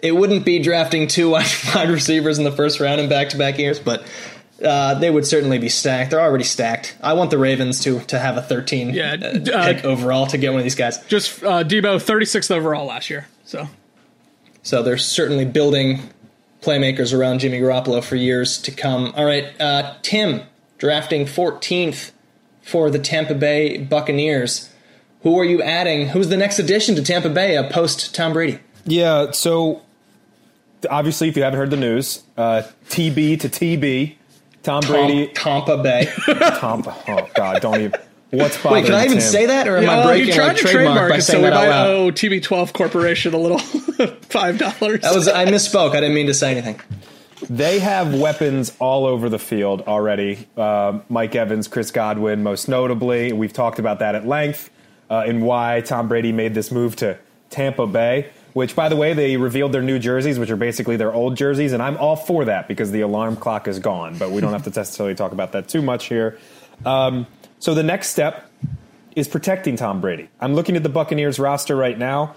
[0.00, 3.36] it wouldn't be drafting two wide wide receivers in the first round in back to
[3.38, 4.02] back years, but
[4.60, 6.10] uh, they would certainly be stacked.
[6.10, 6.96] They're already stacked.
[7.00, 10.36] I want the Ravens to to have a 13 Yeah, uh, uh, pick overall to
[10.36, 10.98] get one of these guys.
[11.06, 13.28] just uh, Deebo 36th overall last year.
[13.44, 13.68] So
[14.64, 16.00] So they're certainly building
[16.60, 19.12] playmakers around Jimmy Garoppolo for years to come.
[19.16, 20.42] All right, uh, Tim
[20.78, 22.12] drafting 14th
[22.62, 24.70] for the Tampa Bay Buccaneers.
[25.22, 26.08] Who are you adding?
[26.08, 28.58] Who's the next addition to Tampa Bay uh, post Tom Brady?
[28.86, 29.82] Yeah, so
[30.88, 34.14] obviously, if you haven't heard the news, uh, TB to TB,
[34.62, 35.26] Tom Brady.
[35.28, 36.08] Tom, Tampa Bay.
[36.60, 36.96] Tampa.
[37.08, 38.00] oh God, don't even.
[38.30, 39.20] What's bothering Wait, can I even Tim?
[39.20, 41.16] say that, or am yeah, I well, breaking he tried like to trademark, trademark by
[41.16, 41.86] it, so saying that out loud?
[41.88, 43.58] owe TB12 Corporation a little
[44.22, 45.00] five dollars.
[45.00, 45.90] That was I misspoke.
[45.90, 46.80] I didn't mean to say anything.
[47.48, 50.46] They have weapons all over the field already.
[50.56, 53.32] Uh, Mike Evans, Chris Godwin, most notably.
[53.32, 54.70] We've talked about that at length
[55.08, 57.18] uh, and why Tom Brady made this move to
[57.48, 58.30] Tampa Bay.
[58.52, 61.72] Which, by the way, they revealed their new jerseys, which are basically their old jerseys,
[61.72, 64.18] and I'm all for that because the alarm clock is gone.
[64.18, 66.38] But we don't have to necessarily talk about that too much here.
[66.84, 67.26] Um,
[67.60, 68.50] so the next step
[69.14, 70.28] is protecting Tom Brady.
[70.40, 72.34] I'm looking at the Buccaneers roster right now.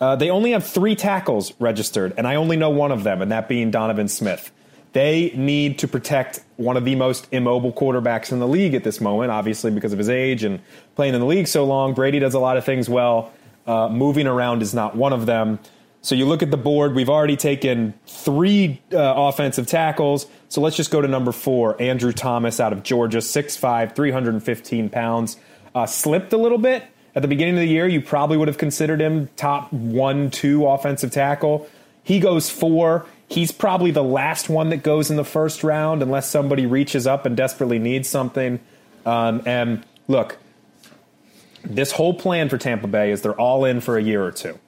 [0.00, 3.32] Uh, they only have three tackles registered, and I only know one of them, and
[3.32, 4.52] that being Donovan Smith.
[4.92, 9.00] They need to protect one of the most immobile quarterbacks in the league at this
[9.00, 10.60] moment, obviously because of his age and
[10.94, 11.94] playing in the league so long.
[11.94, 13.32] Brady does a lot of things well.
[13.66, 15.58] Uh, moving around is not one of them.
[16.00, 20.26] So you look at the board, we've already taken three uh, offensive tackles.
[20.48, 25.36] So let's just go to number four Andrew Thomas out of Georgia, 6'5, 315 pounds.
[25.74, 26.84] Uh, slipped a little bit.
[27.14, 30.66] At the beginning of the year, you probably would have considered him top one, two
[30.66, 31.68] offensive tackle.
[32.02, 33.06] He goes four.
[33.28, 37.26] He's probably the last one that goes in the first round unless somebody reaches up
[37.26, 38.60] and desperately needs something.
[39.04, 40.38] Um, and look,
[41.64, 44.58] this whole plan for Tampa Bay is they're all in for a year or two.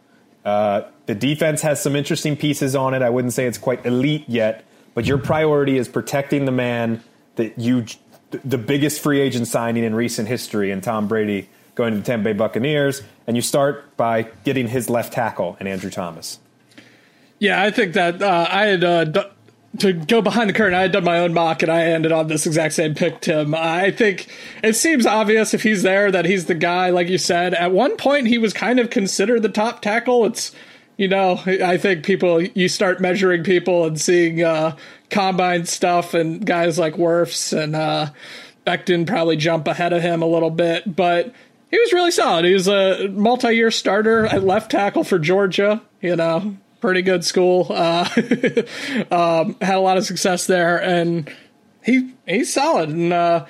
[0.45, 3.03] Uh, the defense has some interesting pieces on it.
[3.03, 4.65] I wouldn't say it's quite elite yet,
[4.95, 7.03] but your priority is protecting the man
[7.37, 7.87] that you,
[8.45, 12.25] the biggest free agent signing in recent history, and Tom Brady going to the Tampa
[12.25, 16.39] Bay Buccaneers, and you start by getting his left tackle and Andrew Thomas.
[17.39, 19.23] Yeah, I think that uh, I had uh, d-
[19.79, 20.75] to go behind the curtain.
[20.75, 23.21] I had done my own mock, and I ended on this exact same pick.
[23.21, 24.27] Tim, I think
[24.63, 26.91] it seems obvious if he's there that he's the guy.
[26.91, 30.27] Like you said, at one point he was kind of considered the top tackle.
[30.27, 30.55] It's
[31.01, 34.77] you know, I think people you start measuring people and seeing uh,
[35.09, 38.11] combine stuff, and guys like Wirfs and uh,
[38.67, 41.35] Becton probably jump ahead of him a little bit, but.
[41.73, 42.45] He was really solid.
[42.45, 45.81] He was a multi-year starter at left tackle for Georgia.
[46.01, 47.69] You know, pretty good school.
[47.71, 48.09] Uh,
[49.13, 51.33] um, had a lot of success there, and
[51.85, 52.89] he he's solid.
[52.89, 53.47] And uh,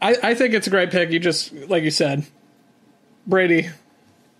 [0.00, 1.10] I I think it's a great pick.
[1.10, 2.24] You just like you said,
[3.26, 3.68] Brady,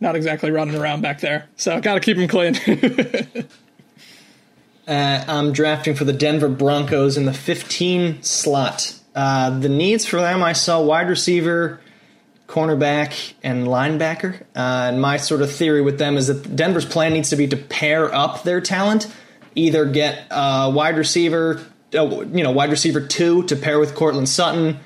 [0.01, 2.57] not exactly running around back there, so got to keep him clean.
[4.87, 8.95] Uh, I'm drafting for the Denver Broncos in the 15 slot.
[9.15, 11.81] Uh, the needs for them, I saw wide receiver,
[12.47, 14.43] cornerback, and linebacker.
[14.55, 17.49] Uh, and my sort of theory with them is that Denver's plan needs to be
[17.49, 19.13] to pair up their talent,
[19.57, 21.61] either get a wide receiver,
[21.95, 24.79] uh, you know, wide receiver two to pair with Courtland Sutton,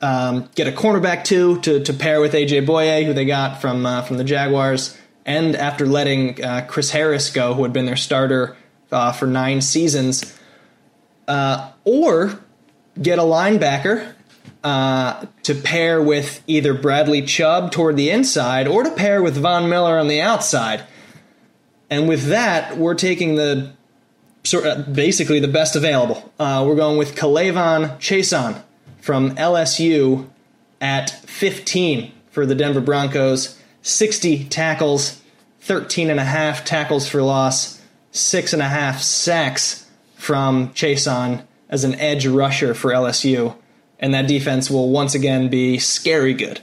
[0.00, 3.84] um, get a cornerback too to, to pair with AJ Bouye, who they got from
[3.84, 4.96] uh, from the Jaguars,
[5.26, 8.56] and after letting uh, Chris Harris go, who had been their starter
[8.92, 10.38] uh, for nine seasons,
[11.26, 12.38] uh, or
[13.00, 14.14] get a linebacker
[14.64, 19.68] uh, to pair with either Bradley Chubb toward the inside or to pair with Von
[19.68, 20.84] Miller on the outside.
[21.90, 23.72] And with that, we're taking the
[24.44, 26.32] sort of basically the best available.
[26.38, 28.62] Uh, we're going with K'Lavon Chaisson
[29.08, 30.28] from LSU
[30.82, 33.58] at 15 for the Denver Broncos.
[33.80, 35.22] 60 tackles,
[35.60, 37.80] 13 and a half tackles for loss,
[38.12, 39.86] six and a half sacks
[40.16, 43.56] from Chaisson as an edge rusher for LSU.
[43.98, 46.60] And that defense will once again be scary good.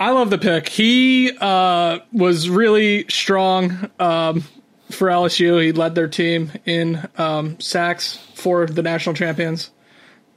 [0.00, 0.68] I love the pick.
[0.68, 4.42] He uh, was really strong um,
[4.90, 5.62] for LSU.
[5.62, 9.70] He led their team in um, sacks for the national champions.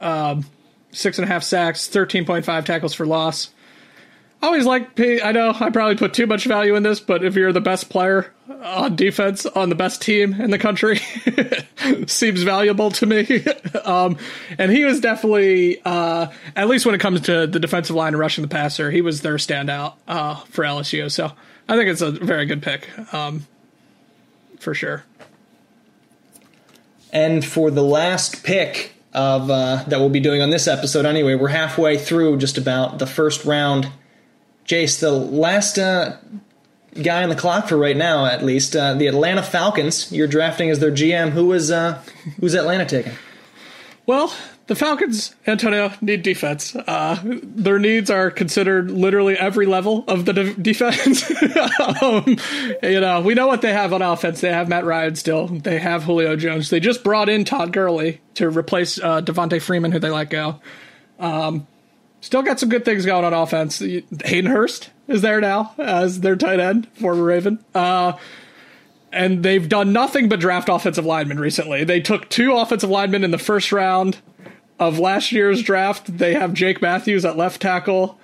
[0.00, 0.46] Um,
[0.92, 3.50] six and a half sacks, thirteen point five tackles for loss.
[4.42, 7.34] I always like I know I probably put too much value in this, but if
[7.34, 10.98] you're the best player on defense on the best team in the country,
[12.06, 13.44] seems valuable to me.
[13.84, 14.16] um,
[14.58, 18.18] and he was definitely, uh, at least when it comes to the defensive line and
[18.18, 21.10] rushing the passer, he was their standout uh, for LSU.
[21.10, 21.32] So
[21.68, 23.46] I think it's a very good pick, um,
[24.58, 25.04] for sure.
[27.12, 31.34] And for the last pick of uh, that we'll be doing on this episode, anyway,
[31.34, 33.90] we're halfway through just about the first round
[34.64, 36.16] Jace, the last uh,
[37.02, 40.12] guy on the clock for right now, at least, uh, the Atlanta Falcons.
[40.12, 41.30] You're drafting as their GM.
[41.30, 42.02] Who was uh,
[42.40, 43.12] who's Atlanta taking?
[44.06, 44.32] Well,
[44.70, 46.76] the Falcons, Antonio, need defense.
[46.76, 51.28] Uh, their needs are considered literally every level of the de- defense.
[52.00, 52.36] um,
[52.80, 54.40] you know, we know what they have on offense.
[54.40, 55.48] They have Matt Ryan still.
[55.48, 56.70] They have Julio Jones.
[56.70, 60.60] They just brought in Todd Gurley to replace uh, Devonta Freeman, who they let go.
[61.18, 61.66] Um,
[62.20, 63.80] Still got some good things going on offense.
[63.80, 67.64] Hayden Hurst is there now as their tight end, former Raven.
[67.74, 68.12] Uh,
[69.10, 71.82] and they've done nothing but draft offensive linemen recently.
[71.82, 74.18] They took two offensive linemen in the first round
[74.80, 76.18] of last year's draft.
[76.18, 78.18] They have Jake Matthews at left tackle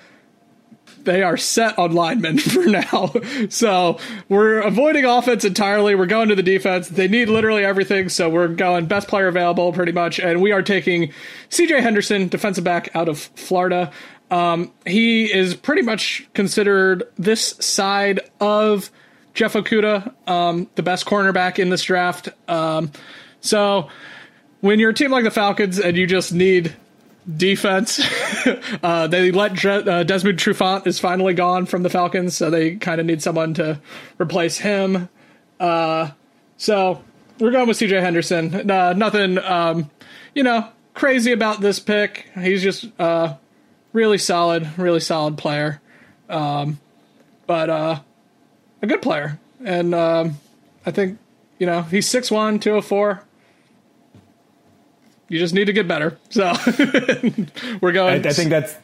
[1.07, 3.13] they are set on linemen for now.
[3.49, 3.99] so
[4.29, 5.95] we're avoiding offense entirely.
[5.95, 6.91] We're going to the defense.
[6.91, 8.11] They need literally everything.
[8.11, 10.21] So we're going best player available pretty much.
[10.21, 11.13] And we are taking
[11.49, 13.91] CJ Henderson, defensive back out of Florida.
[14.31, 18.91] Um, he is pretty much considered this side of
[19.35, 22.29] Jeff Okudah, um, the best cornerback in this draft.
[22.49, 22.91] Um,
[23.41, 23.89] so
[24.61, 26.75] when you're a team like the Falcons and you just need
[27.35, 28.01] defense.
[28.83, 33.01] uh, they let uh, Desmond Trufant is finally gone from the Falcons, so they kind
[33.01, 33.81] of need someone to
[34.19, 35.09] replace him.
[35.59, 36.11] Uh,
[36.57, 37.03] so
[37.39, 38.71] we're going with CJ Henderson.
[38.71, 39.91] Uh, nothing, um,
[40.35, 42.27] you know, crazy about this pick.
[42.35, 43.35] He's just uh,
[43.93, 45.81] really solid, really solid player.
[46.29, 46.81] Um,
[47.47, 48.01] but uh,
[48.83, 49.39] a good player.
[49.65, 50.39] And um,
[50.85, 51.19] I think,
[51.59, 53.26] you know, he's 6'1, 204
[55.29, 56.19] you just need to get better.
[56.31, 56.53] So
[57.81, 58.27] we're going.
[58.27, 58.75] I, I, think that's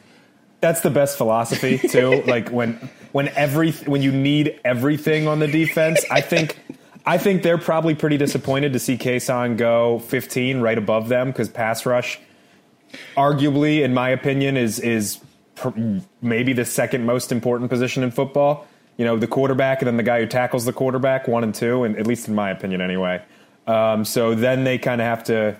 [0.59, 2.23] that's the best philosophy too.
[2.25, 6.57] like when when every when you need everything on the defense, I think
[7.05, 11.49] I think they're probably pretty disappointed to see Chaisson go 15 right above them because
[11.49, 12.19] pass rush,
[13.15, 15.19] arguably, in my opinion, is is
[16.21, 18.67] maybe the second most important position in football.
[18.97, 21.83] You know, the quarterback and then the guy who tackles the quarterback, one and two,
[21.83, 23.23] and at least in my opinion, anyway.
[23.65, 25.57] Um, so then they kind of have to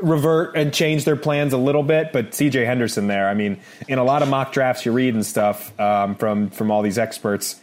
[0.00, 3.98] revert and change their plans a little bit, but CJ Henderson there, I mean, in
[3.98, 7.60] a lot of mock drafts you read and stuff um, from from all these experts,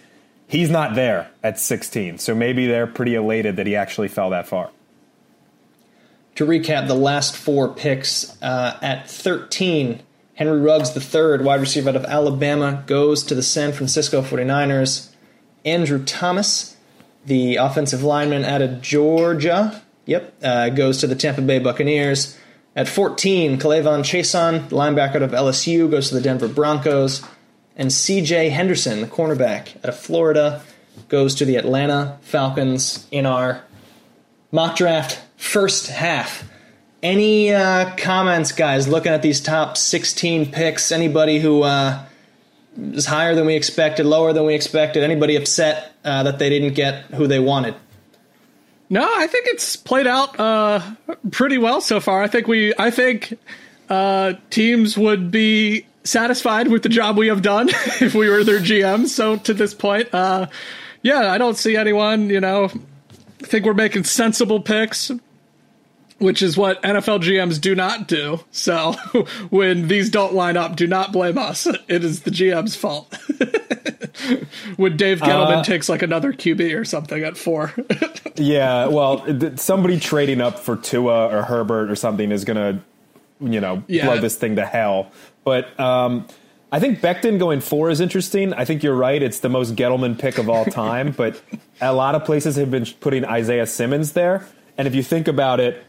[0.47, 2.17] he's not there at 16.
[2.17, 4.69] So maybe they're pretty elated that he actually fell that far.
[6.35, 10.01] To recap the last four picks uh, at 13,
[10.35, 15.09] Henry Ruggs the third wide receiver out of Alabama, goes to the San Francisco 49ers.
[15.65, 16.77] Andrew Thomas,
[17.25, 22.35] the offensive lineman out of Georgia, Yep, uh, goes to the Tampa Bay Buccaneers.
[22.75, 27.21] At 14, K'Lavon Chaisson, linebacker out of LSU, goes to the Denver Broncos.
[27.75, 30.63] And CJ Henderson, the cornerback out of Florida,
[31.09, 33.63] goes to the Atlanta Falcons in our
[34.51, 36.49] mock draft first half.
[37.03, 40.91] Any uh, comments, guys, looking at these top 16 picks?
[40.91, 42.03] Anybody who uh,
[42.75, 45.03] is higher than we expected, lower than we expected?
[45.03, 47.75] Anybody upset uh, that they didn't get who they wanted?
[48.89, 50.81] No, I think it's played out uh,
[51.31, 52.23] pretty well so far.
[52.23, 53.37] I think we, I think
[53.89, 57.69] uh, teams would be satisfied with the job we have done
[58.01, 59.07] if we were their GM.
[59.07, 60.47] So to this point, uh,
[61.03, 62.29] yeah, I don't see anyone.
[62.29, 65.11] You know, I think we're making sensible picks,
[66.17, 68.39] which is what NFL GMs do not do.
[68.51, 68.93] So
[69.49, 71.67] when these don't line up, do not blame us.
[71.87, 73.15] It is the GM's fault.
[74.77, 77.73] when Dave Gettleman uh, takes like another QB or something at four.
[78.35, 79.25] yeah, well,
[79.57, 82.83] somebody trading up for Tua or Herbert or something is going to,
[83.39, 84.05] you know, yeah.
[84.05, 85.11] blow this thing to hell.
[85.43, 86.27] But um,
[86.71, 88.53] I think Becton going four is interesting.
[88.53, 89.21] I think you're right.
[89.21, 91.11] It's the most Gettleman pick of all time.
[91.11, 91.41] but
[91.81, 94.45] a lot of places have been putting Isaiah Simmons there.
[94.77, 95.83] And if you think about it,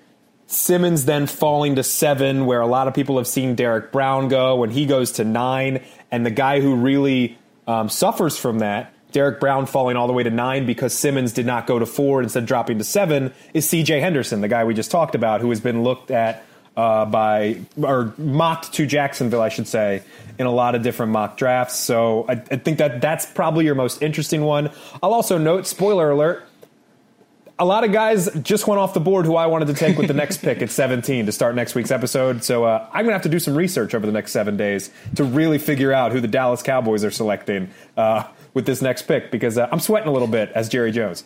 [0.46, 4.56] Simmons then falling to seven, where a lot of people have seen Derrick Brown go,
[4.56, 5.80] when he goes to nine,
[6.10, 10.22] and the guy who really um, suffers from that, Derrick Brown falling all the way
[10.22, 14.00] to nine because Simmons did not go to four instead dropping to seven, is C.J.
[14.00, 16.44] Henderson, the guy we just talked about, who has been looked at
[16.76, 20.02] uh, by or mocked to Jacksonville, I should say,
[20.38, 21.76] in a lot of different mock drafts.
[21.76, 24.70] So I, I think that that's probably your most interesting one.
[25.02, 26.46] I'll also note, spoiler alert,
[27.60, 30.08] a lot of guys just went off the board who I wanted to take with
[30.08, 32.42] the next pick at 17 to start next week's episode.
[32.42, 34.90] So uh, I'm going to have to do some research over the next seven days
[35.16, 37.68] to really figure out who the Dallas Cowboys are selecting
[37.98, 38.24] uh,
[38.54, 41.22] with this next pick because uh, I'm sweating a little bit as Jerry Jones.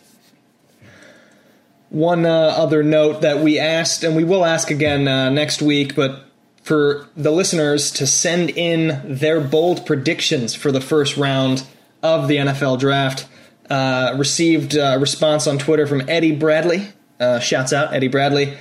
[1.89, 5.95] One uh, other note that we asked, and we will ask again uh, next week,
[5.95, 6.25] but
[6.63, 11.65] for the listeners to send in their bold predictions for the first round
[12.03, 13.27] of the NFL draft.
[13.69, 16.87] Uh, received a response on Twitter from Eddie Bradley.
[17.19, 18.57] Uh, shouts out, Eddie Bradley.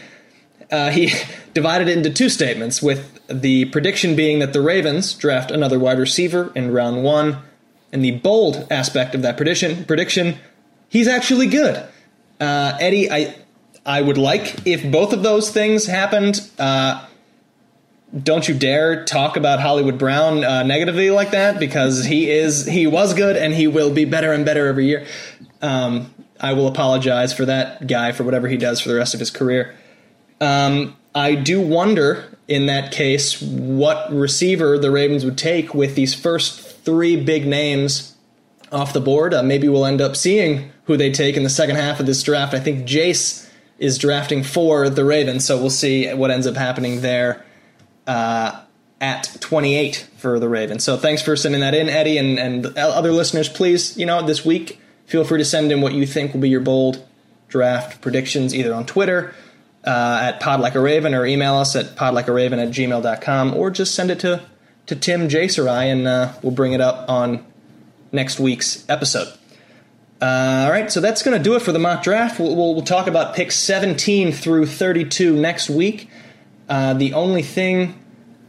[0.70, 1.12] Uh, he
[1.54, 5.98] divided it into two statements, with the prediction being that the Ravens draft another wide
[5.98, 7.38] receiver in round one,
[7.92, 10.36] and the bold aspect of that prediction, prediction,
[10.88, 11.76] he's actually good.
[12.40, 13.36] Uh, Eddie, I,
[13.84, 16.48] I would like if both of those things happened.
[18.22, 22.86] Don't you dare talk about Hollywood Brown uh, negatively like that because he is he
[22.86, 25.06] was good and he will be better and better every year.
[25.60, 29.20] Um, I will apologize for that guy for whatever he does for the rest of
[29.20, 29.74] his career.
[30.40, 36.14] Um, I do wonder in that case what receiver the Ravens would take with these
[36.14, 38.14] first three big names
[38.70, 39.34] off the board.
[39.34, 42.22] Uh, maybe we'll end up seeing who they take in the second half of this
[42.22, 42.54] draft.
[42.54, 47.00] I think Jace is drafting for the Ravens, so we'll see what ends up happening
[47.00, 47.44] there
[48.06, 48.60] uh,
[49.00, 50.84] at 28 for the Ravens.
[50.84, 53.48] So thanks for sending that in, Eddie, and, and other listeners.
[53.48, 56.48] Please, you know, this week, feel free to send in what you think will be
[56.48, 57.04] your bold
[57.48, 59.34] draft predictions either on Twitter
[59.84, 64.42] uh, at podlikearaven or email us at podlikearaven at gmail.com or just send it to,
[64.86, 67.44] to Tim Jacerai and uh, we'll bring it up on
[68.12, 69.28] next week's episode.
[70.22, 72.40] Uh, all right, so that's going to do it for the mock draft.
[72.40, 76.08] We'll, we'll, we'll, talk about picks 17 through 32 next week.
[76.68, 78.00] Uh, the only thing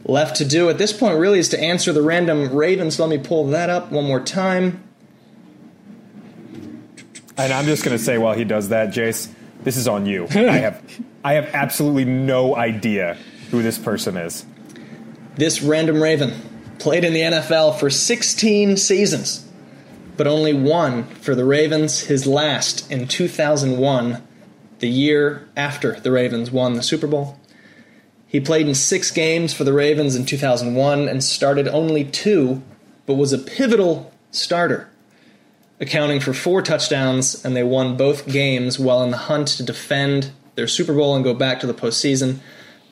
[0.04, 2.98] left to do at this point really is to answer the random Ravens.
[2.98, 4.82] Let me pull that up one more time.
[7.36, 9.28] And I'm just going to say while he does that, Jace,
[9.62, 10.26] this is on you.
[10.30, 13.16] I have, I have absolutely no idea
[13.50, 14.46] who this person is.
[15.34, 16.32] This random Raven
[16.78, 19.46] played in the NFL for 16 seasons,
[20.16, 24.26] but only one for the Ravens, his last in 2001,
[24.78, 27.38] the year after the Ravens won the Super Bowl.
[28.36, 32.62] He played in six games for the Ravens in 2001 and started only two,
[33.06, 34.90] but was a pivotal starter,
[35.80, 40.32] accounting for four touchdowns, and they won both games while in the hunt to defend
[40.54, 42.40] their Super Bowl and go back to the postseason.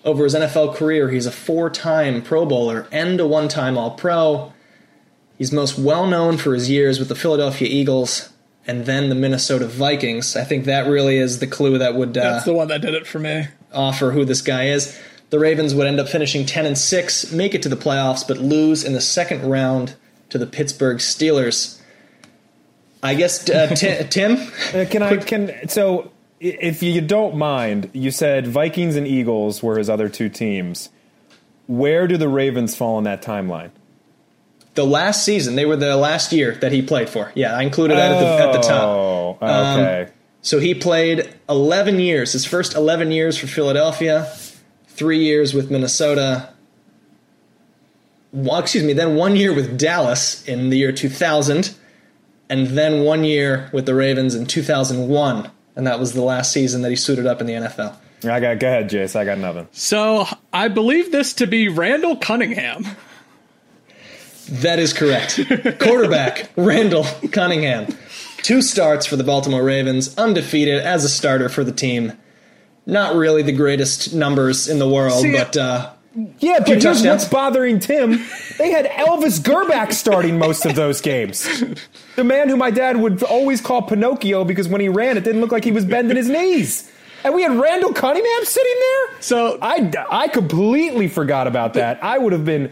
[0.02, 3.90] Over his NFL career, he's a four time Pro Bowler and a one time All
[3.90, 4.50] Pro.
[5.36, 8.30] He's most well known for his years with the Philadelphia Eagles
[8.66, 10.36] and then the Minnesota Vikings.
[10.36, 12.16] I think that really is the clue that would.
[12.16, 13.48] Uh, That's the one that did it for me.
[13.74, 14.98] Offer who this guy is.
[15.30, 18.38] The Ravens would end up finishing 10 and 6, make it to the playoffs, but
[18.38, 19.96] lose in the second round
[20.30, 21.80] to the Pittsburgh Steelers.
[23.02, 24.36] I guess uh, t- Tim,
[24.74, 26.10] uh, can I can so
[26.40, 30.90] if you don't mind, you said Vikings and Eagles were his other two teams.
[31.66, 33.70] Where do the Ravens fall in that timeline?
[34.74, 37.30] The last season, they were the last year that he played for.
[37.34, 38.82] Yeah, I included that oh, at, the, at the top.
[38.82, 40.02] Oh, okay.
[40.02, 40.08] Um,
[40.42, 44.30] so he played 11 years, his first 11 years for Philadelphia
[44.94, 46.48] three years with Minnesota.
[48.32, 51.74] Well, excuse me, then one year with Dallas in the year 2000,
[52.48, 56.82] and then one year with the Ravens in 2001, and that was the last season
[56.82, 57.96] that he suited up in the NFL.
[58.24, 59.16] I got go ahead, Jace.
[59.16, 59.68] I got nothing.
[59.72, 62.86] So I believe this to be Randall Cunningham.
[64.48, 65.40] That is correct.
[65.80, 67.94] Quarterback Randall Cunningham.
[68.38, 72.12] Two starts for the Baltimore Ravens, undefeated as a starter for the team
[72.86, 75.90] not really the greatest numbers in the world, See, but uh,
[76.38, 78.24] yeah, but here's what's bothering Tim.
[78.58, 81.64] They had Elvis Grbac starting most of those games.
[82.14, 85.40] The man who my dad would always call Pinocchio because when he ran, it didn't
[85.40, 86.92] look like he was bending his knees.
[87.24, 89.20] And we had Randall Cunningham sitting there.
[89.20, 92.04] So I, I completely forgot about that.
[92.04, 92.70] I would have been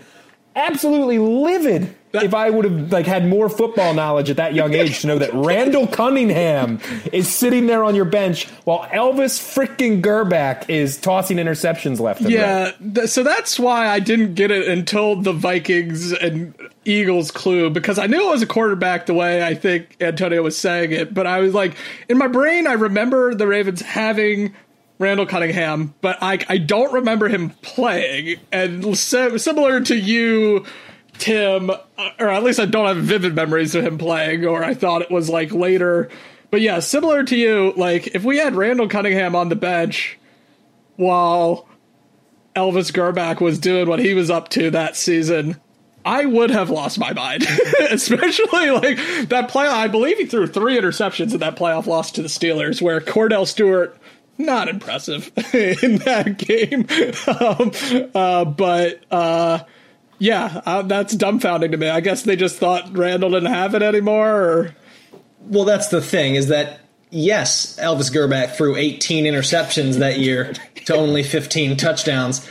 [0.55, 5.01] absolutely livid if I would have like had more football knowledge at that young age
[5.01, 6.81] to know that Randall Cunningham
[7.13, 12.31] is sitting there on your bench while Elvis freaking Grbac is tossing interceptions left and
[12.31, 12.95] yeah, right.
[12.95, 17.99] Th- so that's why I didn't get it until the Vikings and Eagles clue because
[17.99, 21.27] I knew it was a quarterback the way I think Antonio was saying it, but
[21.27, 21.77] I was like
[22.09, 24.55] in my brain I remember the Ravens having
[24.99, 30.65] Randall Cunningham, but I I don't remember him playing and similar to you
[31.23, 31.77] Tim, uh,
[32.19, 35.11] or at least I don't have vivid memories of him playing, or I thought it
[35.11, 36.11] was like later.
[36.51, 40.19] But yeah, similar to you, like if we had Randall Cunningham on the bench
[40.97, 41.69] while
[42.57, 45.61] Elvis Grbac was doing what he was up to that season,
[46.05, 47.47] I would have lost my mind,
[47.91, 48.97] especially like
[49.29, 49.69] that play.
[49.69, 53.47] I believe he threw three interceptions in that playoff loss to the Steelers, where Kordell
[53.47, 53.97] Stewart
[54.39, 56.87] not impressive in that game.
[57.33, 57.71] Um,
[58.15, 59.61] uh, but uh,
[60.23, 61.89] yeah, uh, that's dumbfounding to me.
[61.89, 64.31] I guess they just thought Randall didn't have it anymore.
[64.31, 64.77] Or
[65.41, 66.79] well, that's the thing is that
[67.11, 70.53] yes, Elvis Grbac threw 18 interceptions that year
[70.85, 72.49] to only 15 touchdowns,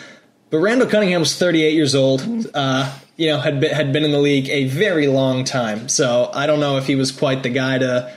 [0.50, 2.22] but Randall Cunningham was 38 years old.
[2.54, 5.88] Uh, you know, had been, had been in the league a very long time.
[5.88, 8.14] So I don't know if he was quite the guy to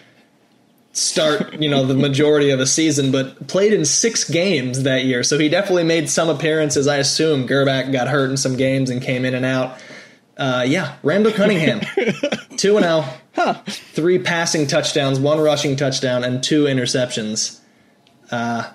[0.95, 5.23] start, you know, the majority of a season, but played in six games that year.
[5.23, 6.87] So he definitely made some appearances.
[6.87, 9.79] I assume Grbac got hurt in some games and came in and out.
[10.37, 11.81] Uh, yeah, Randall Cunningham,
[12.57, 13.05] 2 and 0,
[13.35, 13.55] huh.
[13.67, 17.61] three passing touchdowns, one rushing touchdown, and two interceptions.
[18.31, 18.71] Uh,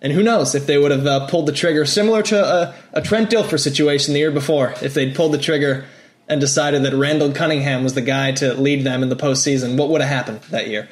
[0.00, 3.02] and who knows if they would have uh, pulled the trigger, similar to a, a
[3.02, 5.84] Trent Dilfer situation the year before, if they'd pulled the trigger
[6.28, 9.90] and decided that Randall Cunningham was the guy to lead them in the postseason, what
[9.90, 10.88] would have happened that year?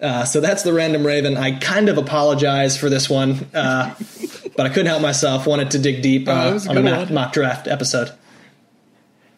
[0.00, 1.36] Uh, so that's the random Raven.
[1.36, 3.94] I kind of apologize for this one, uh,
[4.56, 5.46] but I couldn't help myself.
[5.46, 8.10] Wanted to dig deep oh, uh, on a mock, mock, draft episode.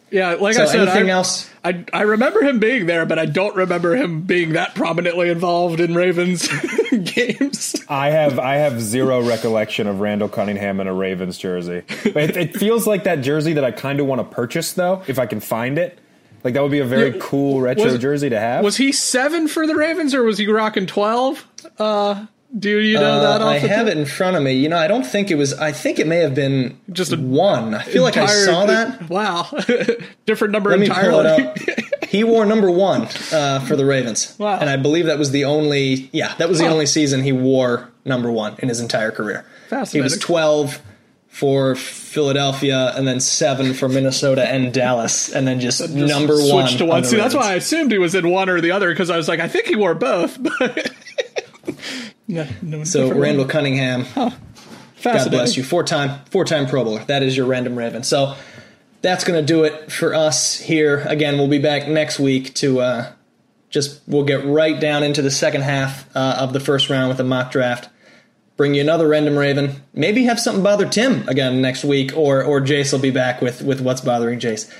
[0.09, 1.49] Yeah, like so I said, anything I, else?
[1.63, 5.79] I I remember him being there, but I don't remember him being that prominently involved
[5.79, 6.47] in Ravens
[6.91, 7.75] games.
[7.89, 11.81] I have I have zero recollection of Randall Cunningham in a Ravens jersey.
[12.03, 15.01] But it, it feels like that jersey that I kind of want to purchase though,
[15.07, 15.97] if I can find it.
[16.43, 18.63] Like that would be a very yeah, cool retro was, jersey to have.
[18.63, 21.47] Was he seven for the Ravens, or was he rocking twelve?
[21.79, 22.25] Uh,
[22.57, 23.41] do you know uh, that?
[23.41, 24.53] I have it in front of me.
[24.53, 25.53] You know, I don't think it was.
[25.53, 27.73] I think it may have been just a one.
[27.73, 29.09] I feel entire, like I saw that.
[29.09, 29.49] Wow,
[30.25, 31.37] different number Let entirely.
[31.37, 31.83] Me pull it
[32.13, 34.35] he wore number one uh, for the Ravens.
[34.37, 36.09] Wow, and I believe that was the only.
[36.13, 36.73] Yeah, that was the huh.
[36.73, 39.45] only season he wore number one in his entire career.
[39.69, 39.99] Fascinating.
[39.99, 40.79] He was twelve
[41.33, 46.67] for Philadelphia, and then seven for Minnesota and Dallas, and then just, just number one.
[46.67, 47.03] Switch to one.
[47.03, 49.27] See, that's why I assumed he was in one or the other because I was
[49.27, 50.37] like, I think he wore both.
[52.27, 53.49] no, no so Randall one.
[53.49, 54.29] Cunningham, huh.
[55.03, 57.03] God bless you, four time four time Pro Bowler.
[57.05, 58.03] That is your random Raven.
[58.03, 58.35] So
[59.01, 60.99] that's going to do it for us here.
[61.07, 63.11] Again, we'll be back next week to uh,
[63.71, 67.19] just we'll get right down into the second half uh, of the first round with
[67.19, 67.89] a mock draft
[68.57, 69.81] bring you another random raven.
[69.93, 73.61] Maybe have something bother Tim again next week, or or Jace will be back with
[73.61, 74.71] with what's bothering Jace.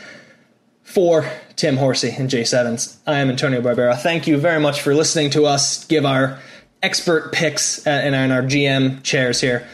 [0.84, 3.98] For Tim Horsey and Jace Evans, I am Antonio Barbera.
[3.98, 6.40] Thank you very much for listening to us give our
[6.82, 9.68] expert picks and our GM chairs here.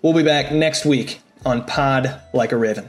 [0.00, 2.88] We'll be back next week on Pod Like a Raven.